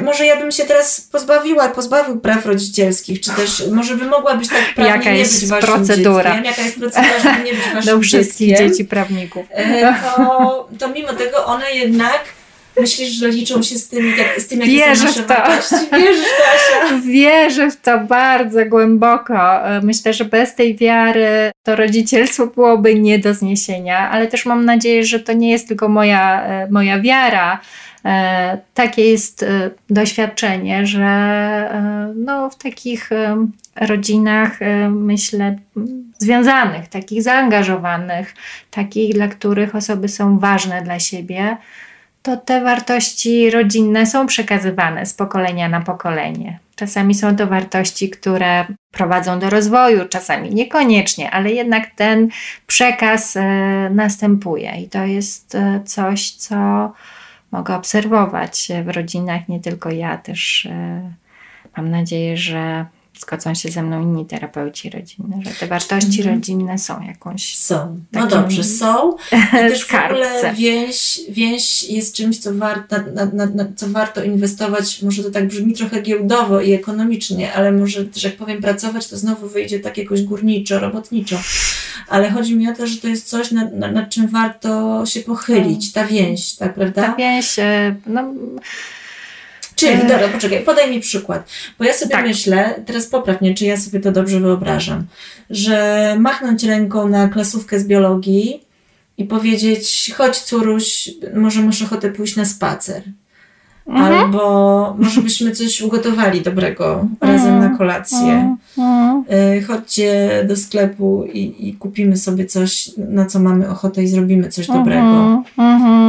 [0.02, 4.48] Może ja bym się teraz pozbawiła, pozbawił praw rodzicielskich, czy też może by mogła być
[4.48, 6.30] tak prawnie Jaka nie jest być waszym procedura?
[6.30, 6.44] dzieckiem.
[6.44, 8.68] Jaka jest procedura, żeby nie być waszym Do wszystkich dzieckiem.
[8.68, 9.46] dzieci prawników.
[9.50, 12.20] E, to, to mimo tego one jednak
[12.80, 15.74] Myślisz, że liczą się z tym, jak, z tym jakie Wierzę są nasze wartości?
[15.92, 19.60] Wierzysz w to, Wierzę w to bardzo głęboko.
[19.82, 25.04] Myślę, że bez tej wiary to rodzicielstwo byłoby nie do zniesienia, ale też mam nadzieję,
[25.04, 27.60] że to nie jest tylko moja, e, moja wiara.
[28.04, 33.10] E, takie jest e, doświadczenie, że no, w takich
[33.76, 34.58] rodzinach,
[34.90, 35.56] myślę,
[36.18, 38.34] związanych, takich zaangażowanych,
[38.70, 41.56] takich, dla których osoby są ważne dla siebie,
[42.22, 46.58] to te wartości rodzinne są przekazywane z pokolenia na pokolenie.
[46.74, 52.28] Czasami są to wartości, które prowadzą do rozwoju, czasami niekoniecznie, ale jednak ten
[52.66, 53.42] przekaz e,
[53.90, 56.56] następuje i to jest e, coś, co
[57.52, 61.12] mogę obserwować w rodzinach, nie tylko ja, też e,
[61.76, 62.86] mam nadzieję, że
[63.18, 66.36] zgodzą się ze mną inni terapeuci rodzinni, że te wartości mhm.
[66.36, 67.58] rodzinne są jakąś.
[67.58, 68.00] Są.
[68.12, 69.16] No dobrze, są.
[69.32, 74.24] I też w ogóle więź, więź jest czymś, co, war, na, na, na, co warto
[74.24, 75.02] inwestować.
[75.02, 79.16] Może to tak brzmi trochę giełdowo i ekonomicznie, ale może że jak powiem pracować, to
[79.16, 81.40] znowu wyjdzie tak jakoś górniczo, robotniczo.
[82.08, 85.92] Ale chodzi mi o to, że to jest coś, nad, nad czym warto się pochylić,
[85.92, 87.02] ta więź, tak prawda?
[87.02, 88.34] Ta więź, e, no
[89.82, 91.48] Czyli, dobra, poczekaj, podaj mi przykład.
[91.78, 92.26] Bo ja sobie tak.
[92.26, 95.04] myślę, teraz popraw mnie, czy ja sobie to dobrze wyobrażam,
[95.50, 98.60] że machnąć ręką na klasówkę z biologii
[99.18, 103.02] i powiedzieć, chodź córuś, może masz ochotę pójść na spacer.
[103.86, 104.14] Mhm.
[104.14, 108.56] Albo może byśmy coś ugotowali dobrego razem na kolację.
[109.58, 114.48] Y, chodźcie do sklepu i, i, kupimy sobie coś, na co mamy ochotę i zrobimy
[114.48, 115.42] coś dobrego.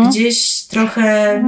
[0.10, 1.40] Gdzieś trochę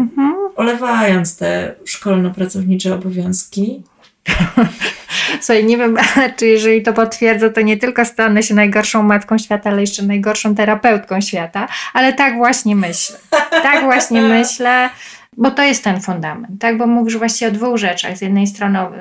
[0.56, 3.84] olewając te szkolno-pracownicze obowiązki.
[5.42, 5.98] Słuchaj, nie wiem,
[6.38, 10.56] czy jeżeli to potwierdzę, to nie tylko stanę się najgorszą matką świata, ale jeszcze najgorszą
[10.56, 13.18] terapeutką świata, ale tak właśnie myślę.
[13.52, 14.90] Tak właśnie myślę.
[15.38, 16.78] Bo to jest ten fundament, tak?
[16.78, 18.18] Bo mówisz właśnie o dwóch rzeczach.
[18.18, 18.92] Z jednej strony o,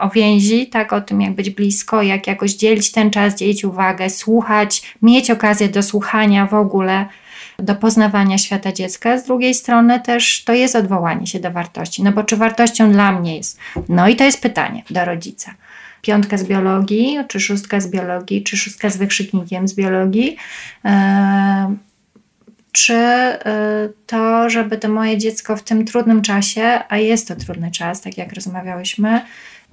[0.00, 0.92] o więzi, tak?
[0.92, 5.68] O tym, jak być blisko, jak jakoś dzielić ten czas, dzielić uwagę, słuchać, mieć okazję
[5.68, 7.06] do słuchania w ogóle,
[7.62, 9.18] do poznawania świata dziecka.
[9.18, 12.02] Z drugiej strony też to jest odwołanie się do wartości.
[12.02, 13.58] No bo czy wartością dla mnie jest?
[13.88, 15.54] No i to jest pytanie do rodzica.
[16.02, 20.36] Piątka z biologii, czy szóstka z biologii, czy szóstka z wykrzyknikiem z biologii.
[20.84, 20.90] Yy,
[22.72, 27.70] czy y, to, żeby to moje dziecko w tym trudnym czasie, a jest to trudny
[27.70, 29.20] czas, tak jak rozmawiałyśmy,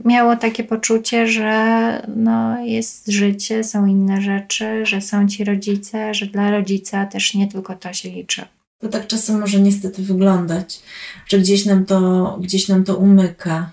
[0.05, 6.25] miało takie poczucie, że no, jest życie, są inne rzeczy, że są ci rodzice, że
[6.25, 8.45] dla rodzica też nie tylko to się liczy.
[8.79, 10.79] To tak czasem może niestety wyglądać,
[11.27, 13.71] że gdzieś nam to, gdzieś nam to umyka.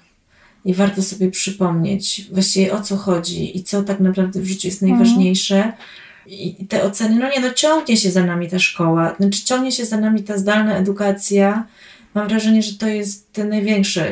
[0.64, 4.82] I warto sobie przypomnieć właściwie o co chodzi i co tak naprawdę w życiu jest
[4.82, 4.98] mhm.
[4.98, 5.62] najważniejsze.
[5.62, 5.72] Mm
[6.26, 9.84] i te oceny, no nie, no ciągnie się za nami ta szkoła, znaczy ciągnie się
[9.84, 11.66] za nami ta zdalna edukacja.
[12.14, 14.10] Mam wrażenie, że to jest te największe,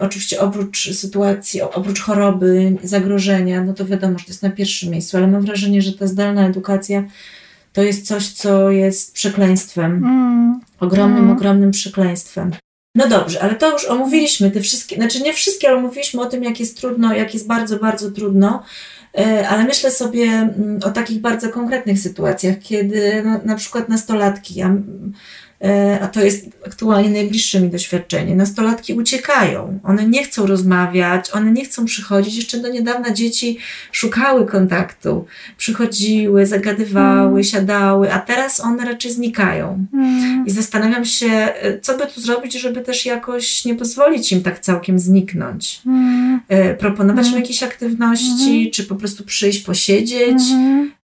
[0.00, 5.16] oczywiście oprócz sytuacji, oprócz choroby, zagrożenia, no to wiadomo, że to jest na pierwszym miejscu,
[5.16, 7.04] ale mam wrażenie, że ta zdalna edukacja
[7.72, 9.92] to jest coś, co jest przekleństwem.
[9.92, 10.60] Mm.
[10.80, 11.36] Ogromnym, mm.
[11.36, 12.50] ogromnym przekleństwem.
[12.94, 16.44] No dobrze, ale to już omówiliśmy te wszystkie, znaczy nie wszystkie, ale mówiliśmy o tym,
[16.44, 18.62] jak jest trudno, jak jest bardzo, bardzo trudno.
[19.18, 24.62] E, ale myślę sobie mm, o takich bardzo konkretnych sytuacjach, kiedy no, na przykład nastolatki,
[24.62, 24.74] a, e,
[26.00, 31.64] a to jest aktualnie najbliższe mi doświadczenie, nastolatki uciekają, one nie chcą rozmawiać, one nie
[31.64, 32.36] chcą przychodzić.
[32.36, 33.58] Jeszcze do niedawna dzieci
[33.92, 35.24] szukały kontaktu,
[35.56, 37.44] przychodziły, zagadywały, mm.
[37.44, 39.86] siadały, a teraz one raczej znikają.
[39.94, 40.46] Mm.
[40.46, 44.58] I zastanawiam się, e, co by tu zrobić, żeby też jakoś nie pozwolić im tak
[44.58, 45.80] całkiem zniknąć.
[45.86, 46.40] Mm.
[46.78, 48.70] Proponować im jakieś aktywności, mm.
[48.70, 50.42] czy po prostu prostu przyjść, posiedzieć.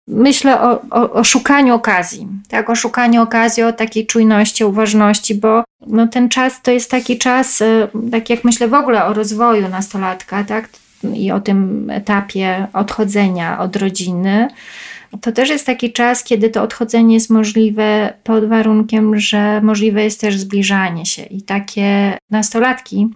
[0.09, 2.69] Myślę o, o, o, szukaniu okazji, tak?
[2.69, 7.61] o szukaniu okazji, o takiej czujności, uważności, bo no, ten czas to jest taki czas,
[7.61, 10.69] y, tak jak myślę w ogóle o rozwoju nastolatka, tak?
[11.13, 14.47] i o tym etapie odchodzenia od rodziny.
[15.21, 20.21] To też jest taki czas, kiedy to odchodzenie jest możliwe pod warunkiem, że możliwe jest
[20.21, 21.23] też zbliżanie się.
[21.23, 23.07] I takie nastolatki,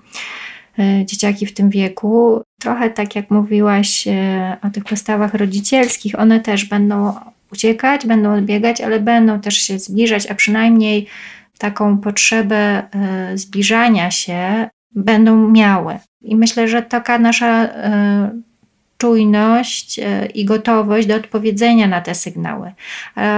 [1.06, 2.42] dzieciaki w tym wieku.
[2.62, 7.14] Trochę tak jak mówiłaś e, o tych postawach rodzicielskich, one też będą
[7.52, 11.08] uciekać, będą odbiegać, ale będą też się zbliżać, a przynajmniej
[11.58, 16.00] taką potrzebę e, zbliżania się będą miały.
[16.22, 17.70] I myślę, że taka nasza
[19.04, 22.72] czujność e, i gotowość do odpowiedzenia na te sygnały.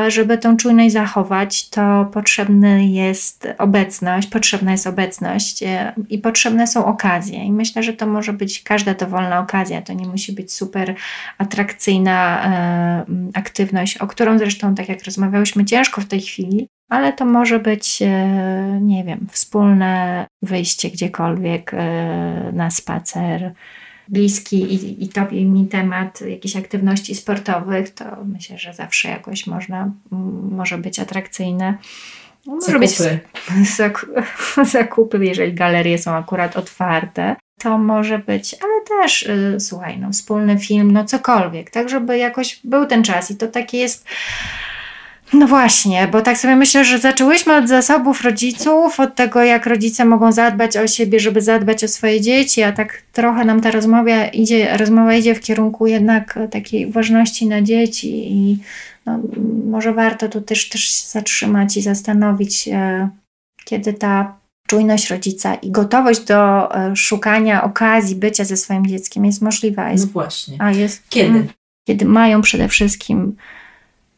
[0.08, 6.86] Żeby tą czujność zachować, to potrzebna jest obecność, potrzebna jest obecność e, i potrzebne są
[6.86, 7.46] okazje.
[7.46, 9.82] I myślę, że to może być każda dowolna okazja.
[9.82, 10.96] To nie musi być super
[11.38, 17.26] atrakcyjna e, aktywność, o którą zresztą, tak jak rozmawiałyśmy, ciężko w tej chwili, ale to
[17.26, 18.00] może być,
[18.82, 21.72] nie wiem, wspólne wyjście gdziekolwiek
[22.54, 23.54] na spacer,
[24.08, 29.48] bliski i, i tobie i mi temat jakichś aktywności sportowych, to myślę, że zawsze jakoś
[29.48, 29.92] można,
[30.52, 31.78] może być atrakcyjne.
[32.46, 33.20] Może zakupy.
[33.58, 33.68] być
[34.72, 37.36] zakupy, jeżeli galerie są akurat otwarte.
[37.58, 42.60] To może być, ale też y, słuchaj, no, wspólny film, no cokolwiek, tak, żeby jakoś
[42.64, 44.08] był ten czas i to takie jest
[45.34, 50.06] no właśnie, bo tak sobie myślę, że zaczęłyśmy od zasobów rodziców, od tego, jak rodzice
[50.06, 54.26] mogą zadbać o siebie, żeby zadbać o swoje dzieci, a tak trochę nam ta rozmowa
[54.26, 58.58] idzie, rozmowa idzie w kierunku jednak takiej ważności na dzieci i
[59.06, 59.20] no,
[59.66, 63.10] może warto tu też, też się zatrzymać i zastanowić się,
[63.66, 69.42] kiedy ta czujność rodzica i gotowość do e, szukania okazji bycia ze swoim dzieckiem jest
[69.42, 69.92] możliwa.
[69.92, 70.58] Jest, no właśnie.
[70.60, 71.30] A jest, kiedy?
[71.30, 71.48] Mm,
[71.88, 73.36] kiedy mają przede wszystkim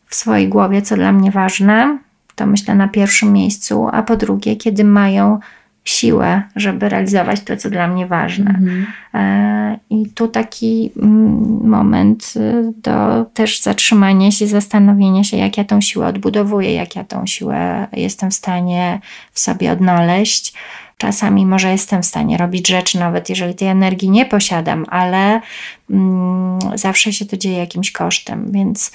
[0.07, 1.97] w swojej głowie, co dla mnie ważne,
[2.35, 5.39] to myślę na pierwszym miejscu, a po drugie, kiedy mają
[5.83, 8.49] siłę, żeby realizować to, co dla mnie ważne.
[8.49, 8.87] Mhm.
[9.13, 15.63] E, I tu taki mm, moment y, do też zatrzymania się, zastanowienia się, jak ja
[15.63, 18.99] tą siłę odbudowuję, jak ja tą siłę jestem w stanie
[19.31, 20.53] w sobie odnaleźć.
[20.97, 25.41] Czasami może jestem w stanie robić rzeczy, nawet jeżeli tej energii nie posiadam, ale
[25.89, 28.91] mm, zawsze się to dzieje jakimś kosztem, więc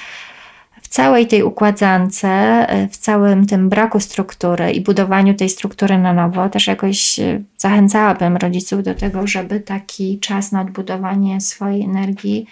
[0.93, 6.49] całej tej układance, e, w całym tym braku struktury i budowaniu tej struktury na nowo,
[6.49, 12.47] też jakoś e, zachęcałabym rodziców do tego, żeby taki czas na odbudowanie swojej energii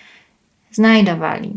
[0.73, 1.53] znajdowali.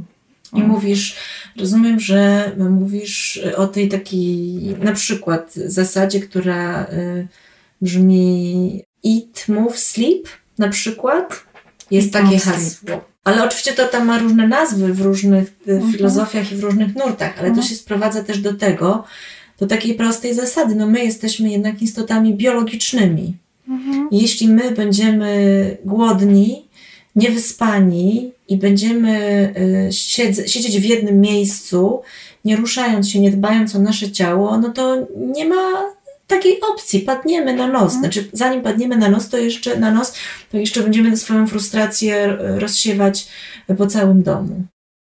[0.53, 1.15] I mówisz,
[1.59, 7.27] rozumiem, że mówisz o tej takiej na przykład zasadzie, która y,
[7.81, 11.43] brzmi eat, move, sleep na przykład.
[11.91, 13.12] Jest eat, takie hasło.
[13.23, 15.93] Ale oczywiście to tam ma różne nazwy w różnych y, mhm.
[15.93, 17.55] filozofiach i w różnych nurtach, ale mhm.
[17.55, 19.03] to się sprowadza też do tego,
[19.59, 20.75] do takiej prostej zasady.
[20.75, 23.33] No my jesteśmy jednak istotami biologicznymi.
[23.67, 24.07] Mhm.
[24.11, 26.65] Jeśli my będziemy głodni,
[27.15, 29.53] niewyspani i będziemy
[29.89, 32.01] y, siedz, siedzieć w jednym miejscu,
[32.45, 35.83] nie ruszając się, nie dbając o nasze ciało, no to nie ma
[36.35, 37.93] takiej opcji, padniemy na nos.
[37.93, 37.99] Mhm.
[37.99, 40.13] Znaczy, zanim padniemy na nos, to jeszcze na nos,
[40.51, 43.27] to jeszcze będziemy swoją frustrację rozsiewać
[43.77, 44.63] po całym domu.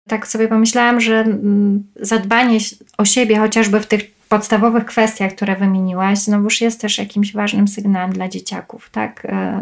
[0.08, 2.60] Tak sobie pomyślałam, że mm, zadbanie
[2.98, 8.13] o siebie, chociażby w tych podstawowych kwestiach, które wymieniłaś, znowuż jest też jakimś ważnym sygnałem
[8.13, 9.26] dla dzieciaków, tak?
[9.26, 9.62] E,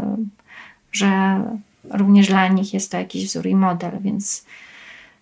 [0.92, 1.42] że
[1.90, 4.46] również dla nich jest to jakiś wzór i model, więc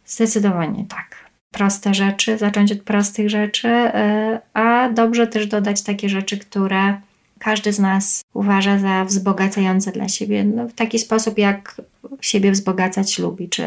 [0.06, 1.23] zdecydowanie tak
[1.54, 6.98] proste rzeczy, zacząć od prostych rzeczy, e, a dobrze też dodać takie rzeczy, które
[7.39, 11.82] każdy z nas uważa za wzbogacające dla siebie, no, w taki sposób, jak
[12.22, 13.63] siebie wzbogacać lubi, czy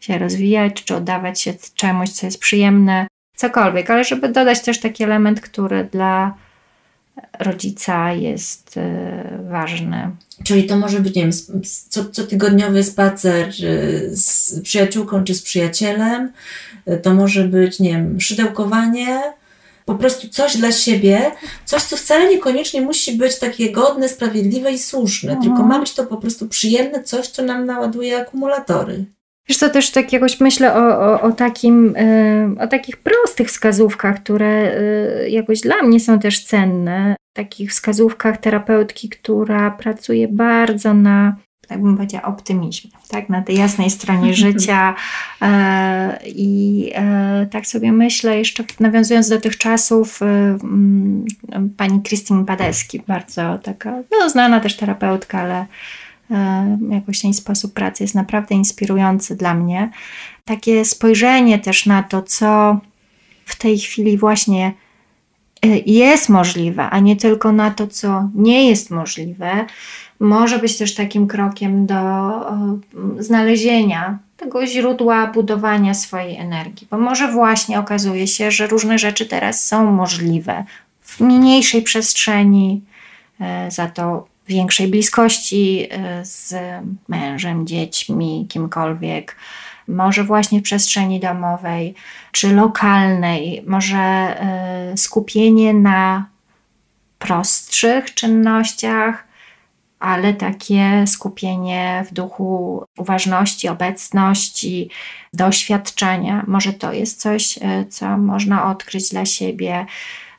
[0.00, 5.04] się rozwijać, czy oddawać się czemuś, co jest przyjemne, cokolwiek, ale żeby dodać też taki
[5.04, 6.34] element, który dla
[7.38, 10.10] rodzica jest e, ważny.
[10.44, 11.32] Czyli to może być, nie wiem,
[11.88, 13.52] co, cotygodniowy spacer e,
[14.16, 16.32] z przyjaciółką czy z przyjacielem,
[16.86, 19.22] e, to może być, nie wiem, szydełkowanie,
[19.84, 21.30] po prostu coś dla siebie,
[21.64, 25.48] coś, co wcale niekoniecznie musi być takie godne, sprawiedliwe i słuszne, mhm.
[25.48, 29.04] tylko ma być to po prostu przyjemne, coś, co nam naładuje akumulatory.
[29.48, 34.22] Wiesz co, też tak jakoś myślę o, o, o, takim, y, o takich prostych wskazówkach,
[34.22, 34.80] które
[35.26, 37.16] y, jakoś dla mnie są też cenne.
[37.32, 41.36] Takich wskazówkach terapeutki, która pracuje bardzo na,
[41.68, 43.28] tak bym powiedziała, optymizmie, tak?
[43.28, 44.94] na tej jasnej stronie życia.
[45.42, 50.58] E, I e, tak sobie myślę, jeszcze nawiązując do tych czasów, e,
[51.76, 55.66] pani Christine Padeski, bardzo taka, no, znana też terapeutka, ale E,
[56.90, 59.90] jakoś ten sposób pracy jest naprawdę inspirujący dla mnie.
[60.44, 62.78] Takie spojrzenie też na to, co
[63.44, 64.72] w tej chwili właśnie
[65.62, 69.66] e, jest możliwe, a nie tylko na to, co nie jest możliwe,
[70.20, 71.96] może być też takim krokiem do
[73.18, 79.64] znalezienia tego źródła budowania swojej energii, bo może właśnie okazuje się, że różne rzeczy teraz
[79.64, 80.64] są możliwe
[81.00, 82.82] w mniejszej przestrzeni,
[83.40, 85.88] e, za to większej bliskości
[86.20, 86.54] y, z
[87.08, 89.36] mężem, dziećmi, kimkolwiek.
[89.88, 91.94] Może właśnie w przestrzeni domowej
[92.32, 94.36] czy lokalnej, może
[94.92, 96.26] y, skupienie na
[97.18, 99.28] prostszych czynnościach,
[100.00, 104.90] ale takie skupienie w duchu uważności, obecności,
[105.32, 106.44] doświadczenia.
[106.46, 109.86] Może to jest coś, y, co można odkryć dla siebie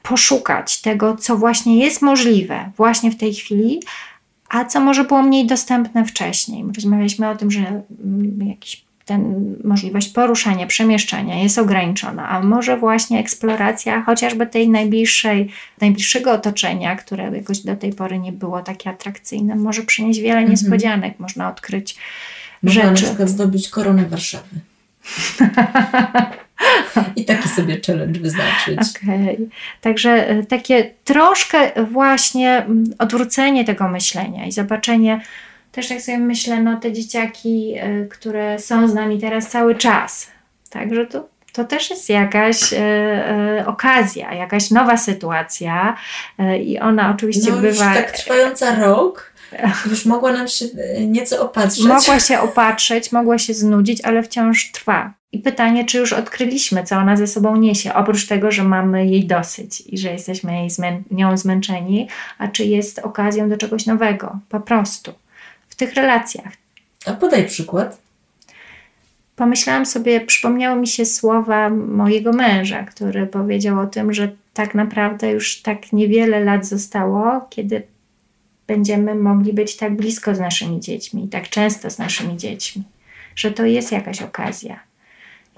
[0.03, 3.79] poszukać tego, co właśnie jest możliwe właśnie w tej chwili,
[4.49, 6.65] a co może było mniej dostępne wcześniej.
[6.75, 13.19] Rozmawialiśmy o tym, że mm, jakiś ten możliwość poruszania, przemieszczania jest ograniczona, a może właśnie
[13.19, 15.49] eksploracja chociażby tej najbliższej,
[15.81, 20.51] najbliższego otoczenia, które jakoś do tej pory nie było takie atrakcyjne, może przynieść wiele mhm.
[20.51, 21.97] niespodzianek, można odkryć
[22.63, 23.01] Można rzeczy.
[23.01, 24.55] na przykład zdobyć koronę Warszawy.
[27.15, 28.80] I taki sobie challenge wyznaczyć.
[28.80, 29.38] Okay.
[29.82, 35.22] Także e, takie troszkę właśnie mm, odwrócenie tego myślenia i zobaczenie,
[35.72, 40.32] też tak sobie myślę, no te dzieciaki, e, które są z nami teraz cały czas.
[40.69, 45.95] Także to, to też jest jakaś e, e, okazja, jakaś nowa sytuacja
[46.39, 47.93] e, i ona oczywiście no, bywa.
[47.93, 49.34] tak trwająca rok.
[49.89, 50.65] Już mogła nam się
[51.07, 51.85] nieco opatrzeć.
[51.85, 55.13] Mogła się opatrzeć, mogła się znudzić, ale wciąż trwa.
[55.31, 59.25] I pytanie, czy już odkryliśmy, co ona ze sobą niesie, oprócz tego, że mamy jej
[59.25, 62.07] dosyć i że jesteśmy jej zmę nią zmęczeni,
[62.38, 65.13] a czy jest okazją do czegoś nowego, po prostu,
[65.69, 66.53] w tych relacjach.
[67.05, 67.97] A podaj przykład.
[69.35, 75.32] Pomyślałam sobie, przypomniały mi się słowa mojego męża, który powiedział o tym, że tak naprawdę
[75.32, 77.84] już tak niewiele lat zostało, kiedy
[78.70, 82.84] będziemy mogli być tak blisko z naszymi dziećmi, tak często z naszymi dziećmi,
[83.36, 84.89] że to jest jakaś okazja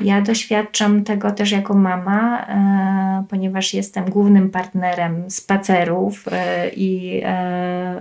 [0.04, 7.96] ja doświadczam tego też jako mama, e, ponieważ jestem głównym partnerem spacerów e, i e,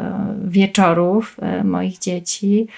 [0.44, 2.68] wieczorów moich dzieci,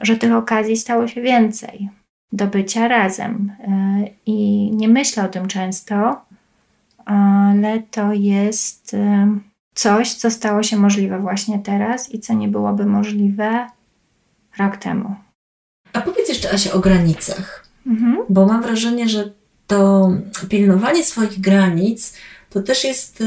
[0.00, 1.88] że tych okazji stało się więcej.
[2.32, 3.52] do bycia razem.
[3.60, 6.20] E, I nie myślę o tym często,
[7.04, 9.28] ale to jest e,
[9.74, 13.66] coś, co stało się możliwe właśnie teraz i co nie byłoby możliwe
[14.58, 15.14] rok temu.
[15.92, 17.66] A powiedz jeszcze, Asia, o granicach.
[17.86, 18.18] Mhm.
[18.28, 19.32] Bo mam wrażenie, że
[19.66, 20.10] to
[20.48, 22.14] pilnowanie swoich granic
[22.50, 23.22] to też jest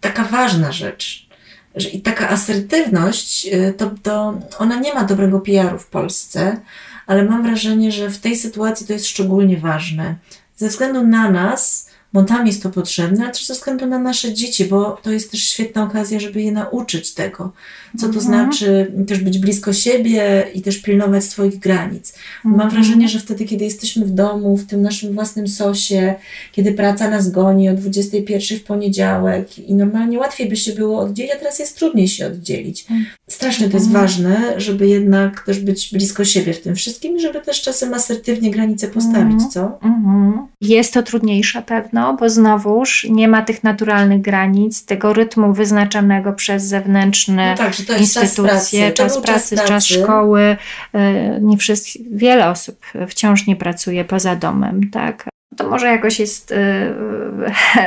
[0.00, 1.28] taka ważna rzecz.
[1.74, 6.60] Że, I taka asertywność, y, to, to ona nie ma dobrego PR-u w Polsce,
[7.06, 10.16] ale mam wrażenie, że w tej sytuacji to jest szczególnie ważne.
[10.56, 14.34] Ze względu na nas, bo tam jest to potrzebne, ale też ze względu na nasze
[14.34, 17.52] dzieci, bo to jest też świetna okazja, żeby je nauczyć tego,
[17.98, 18.24] co to Mhm.
[18.24, 22.14] znaczy też być blisko siebie i też pilnować swoich granic.
[22.44, 22.70] Mam Mhm.
[22.70, 26.14] wrażenie, że wtedy, kiedy jesteśmy w domu, w tym naszym własnym sosie,
[26.52, 31.32] kiedy praca nas goni o 21 w poniedziałek i normalnie łatwiej by się było oddzielić,
[31.32, 32.86] a teraz jest trudniej się oddzielić.
[33.32, 34.04] Strasznie to jest Mhm.
[34.06, 38.50] ważne, żeby jednak też być blisko siebie w tym wszystkim i żeby też czasem asertywnie
[38.50, 39.50] granice postawić, Mhm.
[39.50, 39.78] co?
[39.82, 40.46] Mhm.
[40.60, 46.62] Jest to trudniejsze pewno, bo znowuż nie ma tych naturalnych granic, tego rytmu wyznaczonego przez
[46.64, 48.52] zewnętrzne No tak, że to jest czas instytucje,
[48.92, 50.56] pracy, to czas pracy, czas szkoły.
[50.94, 52.76] E, Nie wszyscy, wiele osób
[53.08, 55.31] wciąż nie pracuje poza domem, tak.
[55.56, 56.94] To może jakoś jest e,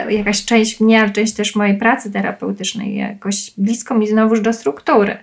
[0.19, 5.17] jakaś część mnie, ale część też mojej pracy terapeutycznej jakoś blisko mi znowuż do struktury.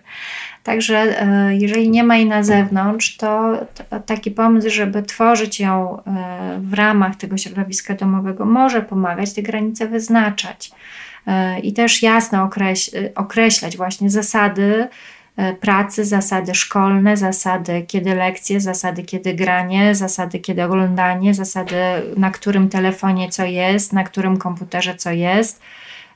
[0.63, 5.99] Także e, jeżeli nie ma jej na zewnątrz, to, to taki pomysł, żeby tworzyć ją
[5.99, 10.73] e, w ramach tego środowiska domowego może pomagać te granice wyznaczać
[11.27, 14.89] E, i też jasno okreś- określać właśnie zasady
[15.61, 21.77] pracy, zasady szkolne, zasady kiedy lekcje, zasady kiedy granie, zasady kiedy oglądanie, zasady
[22.17, 25.61] na którym telefonie co jest, na którym komputerze co jest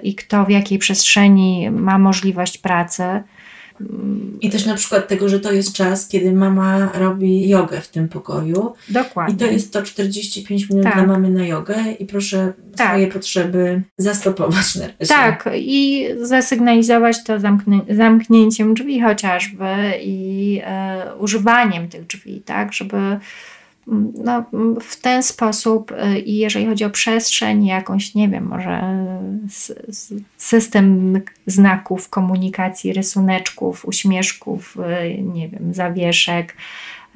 [0.00, 3.22] i kto w jakiej przestrzeni ma możliwość pracy.
[4.40, 8.08] I też na przykład tego, że to jest czas, kiedy mama robi jogę w tym
[8.08, 8.72] pokoju.
[8.88, 9.34] Dokładnie.
[9.34, 10.94] I to jest to 45 minut Tak.
[10.94, 12.88] dla mamy na jogę i proszę Tak.
[12.88, 15.06] swoje potrzeby zastopować na razie.
[15.08, 17.32] Tak, i zasygnalizować to
[17.90, 19.64] zamknięciem drzwi chociażby
[20.02, 22.96] i e, używaniem tych drzwi, tak, żeby
[24.24, 24.44] no,
[24.80, 28.82] w ten sposób e, i jeżeli chodzi o przestrzeń, jakąś, nie wiem, może
[30.36, 36.56] system znaków komunikacji, rysuneczków, uśmieszków, e, nie wiem, zawieszek,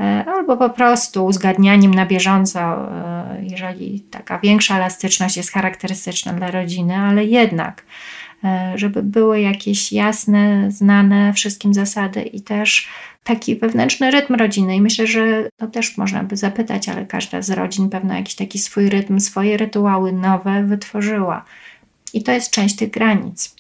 [0.01, 2.61] e, albo po prostu uzgadnianiem na bieżąco,
[3.43, 7.85] jeżeli taka większa elastyczność jest charakterystyczna dla rodziny, ale jednak,
[8.75, 12.89] żeby były jakieś jasne, znane wszystkim zasady i też
[13.25, 14.77] taki wewnętrzny rytm rodziny.
[14.77, 18.59] I myślę, że to też można by zapytać, ale każda z rodzin pewno jakiś taki
[18.59, 21.45] swój rytm, swoje rytuały nowe wytworzyła.
[22.15, 23.57] I to jest część tych granic,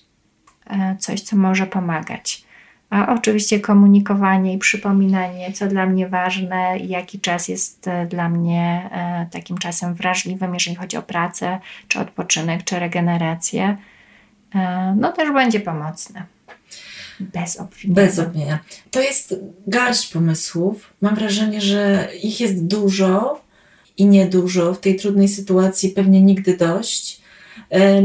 [0.67, 2.45] e, coś, co może pomagać.
[2.91, 8.91] A oczywiście komunikowanie i przypominanie, co dla mnie ważne, jaki czas jest e, dla mnie
[8.93, 11.59] e, takim czasem wrażliwym, jeżeli chodzi o pracę,
[11.89, 13.77] czy odpoczynek, czy regenerację,
[14.97, 16.27] no też będzie pomocne.
[17.21, 18.07] Bez obwiniania.
[18.07, 18.59] Bez obwienia.
[18.91, 19.35] To jest
[19.67, 20.91] garść pomysłów.
[21.01, 23.41] Mam wrażenie, że ich jest dużo
[23.97, 27.21] i niedużo w tej trudnej sytuacji, pewnie nigdy dość.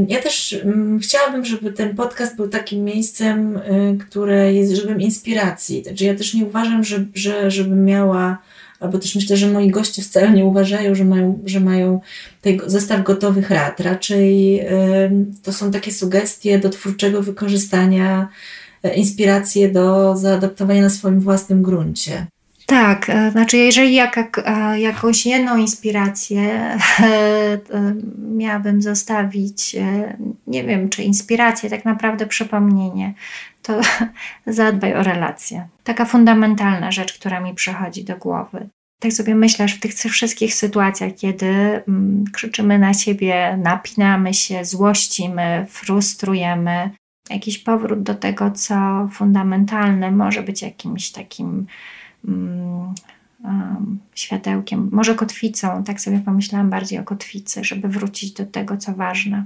[0.08, 5.82] Ja też mm, chciałabym, żeby ten podcast był takim miejscem, y, które jest źródłem inspiracji.
[5.82, 8.38] Także ja też nie uważam, że, że, żebym miała,
[8.80, 12.02] albo też myślę, że moi goście wcale nie uważają, że mają, że mają
[12.42, 13.80] tej zestaw gotowych rad.
[13.80, 14.62] Raczej
[15.44, 18.28] to są takie sugestie do twórczego wykorzystania
[18.94, 22.28] inspiracje do zaadaptowania na swoim własnym gruncie.
[22.66, 26.42] Tak, e, znaczy jeżeli jaka, e, jakąś jedną inspirację
[27.00, 27.58] e,
[28.18, 30.18] miałabym zostawić, e,
[30.48, 33.14] nie wiem czy inspirację, tak naprawdę przypomnienie,
[33.62, 33.82] to
[34.48, 35.68] zadbaj o relacje.
[35.84, 38.70] Taka fundamentalna rzecz, która mi przychodzi do głowy.
[39.00, 44.66] Tak sobie myślę, że w tych wszystkich sytuacjach, kiedy mm, krzyczymy na siebie, napinamy się,
[44.66, 46.90] złościmy, frustrujemy,
[47.30, 51.66] jakiś powrót do tego, co fundamentalne, może być jakimś takim
[52.28, 58.94] um, światełkiem, może kotwicą, tak sobie pomyślałam bardziej o kotwicy, żeby wrócić do tego, co
[58.94, 59.46] ważne.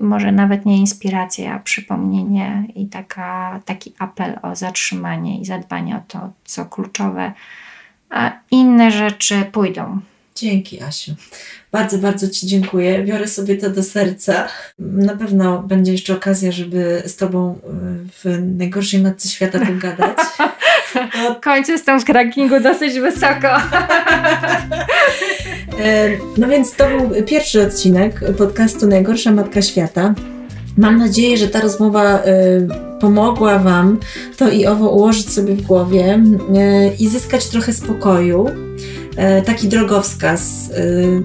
[0.00, 6.00] Może nawet nie inspiracja, a przypomnienie i taka, taki apel o zatrzymanie i zadbanie o
[6.08, 7.32] to, co kluczowe,
[8.10, 10.00] a inne rzeczy pójdą.
[10.36, 11.14] Dzięki, Asiu.
[11.72, 13.04] Bardzo, bardzo Ci dziękuję.
[13.04, 14.48] Biorę sobie to do serca.
[14.78, 17.58] Na pewno będzie jeszcze okazja, żeby z Tobą y,
[18.08, 20.16] w najgorszej matce świata pogadać.
[21.36, 23.48] W końcu jestem w rankingu dosyć wysoko.
[25.80, 30.14] E, No więc to był pierwszy odcinek podcastu Najgorsza Matka Świata.
[30.76, 32.22] Mam nadzieję, że ta rozmowa e,
[33.00, 33.98] pomogła Wam
[34.36, 36.20] to i owo ułożyć sobie w głowie
[36.54, 38.52] e, i zyskać trochę spokoju e,
[39.44, 40.70] taki drogowskaz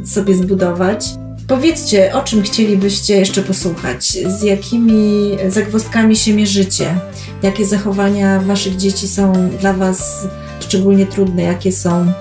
[0.03, 1.05] e, sobie zbudować.
[1.47, 6.95] Powiedzcie, o czym chcielibyście jeszcze posłuchać, z jakimi zagwozdkami się mierzycie,
[7.43, 10.27] jakie zachowania waszych dzieci są dla was
[10.59, 12.11] szczególnie trudne, jakie są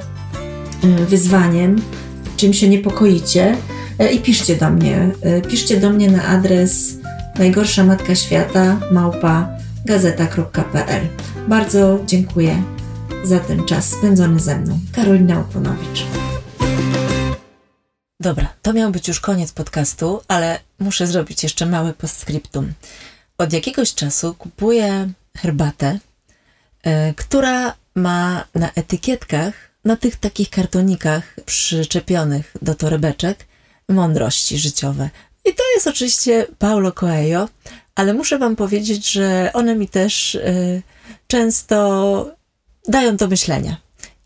[1.09, 1.83] wyzwaniem,
[2.37, 3.57] czym się niepokoicie
[4.15, 5.11] i piszcie do mnie.
[5.49, 6.95] Piszcie do mnie na adres
[7.39, 9.49] najgorsza matka świata małpa
[9.85, 11.03] gazeta.pl.
[11.49, 12.80] Bardzo dziękuję
[13.25, 14.79] za ten czas spędzony ze mną.
[14.93, 16.05] Karolina Oponowicz.
[18.21, 22.73] Dobra, to miał być już koniec podcastu, ale muszę zrobić jeszcze małe postscriptum.
[23.39, 25.99] Od jakiegoś czasu kupuję herbatę,
[26.85, 29.55] yy, która ma na etykietkach,
[29.85, 33.47] na tych takich kartonikach przyczepionych do torebeczek,
[33.89, 35.11] mądrości życiowe.
[35.45, 37.49] I to jest oczywiście Paulo Coelho,
[37.95, 40.83] ale muszę Wam powiedzieć, że one mi też y,
[41.27, 42.40] często
[42.91, 43.77] dają do myślenia.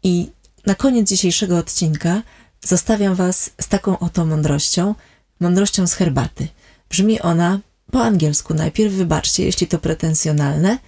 [0.03, 0.31] I
[0.67, 2.23] na koniec dzisiejszego odcinka
[2.65, 4.95] zostawiam Was z taką oto mądrością,
[5.41, 6.49] mądrością z herbaty.
[6.91, 7.61] Brzmi ona
[7.91, 10.79] po angielsku najpierw, wybaczcie, jeśli to pretensjonalne.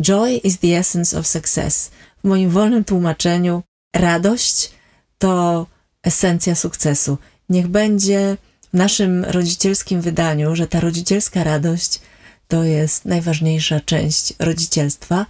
[0.00, 1.90] Joy is the essence of success.
[2.24, 3.62] W moim wolnym tłumaczeniu
[3.94, 4.70] radość
[5.18, 5.66] to
[6.02, 7.18] esencja sukcesu.
[7.48, 8.36] Niech będzie
[8.72, 12.00] w naszym rodzicielskim wydaniu, że ta rodzicielska radość
[12.48, 15.26] to jest najważniejsza część rodzicielstwa.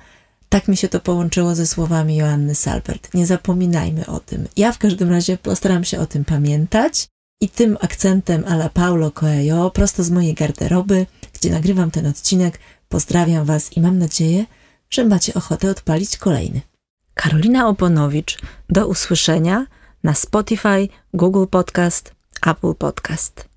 [0.55, 3.15] Tak mi się to połączyło ze słowami Joanny Salbert.
[3.15, 4.49] Nie zapominajmy o tym.
[4.57, 7.07] Ja w każdym razie postaram się o tym pamiętać
[7.41, 13.45] i tym akcentem ala Paulo Coelho, prosto z mojej garderoby, gdzie nagrywam ten odcinek, pozdrawiam
[13.45, 14.47] Was i mam nadzieję,
[14.91, 16.61] że macie ochotę odpalić kolejny.
[17.15, 18.39] Karolina Oponowicz,
[18.71, 19.67] do usłyszenia
[20.05, 22.15] na Spotify, Google Podcast,
[22.47, 23.54] Apple Podcast.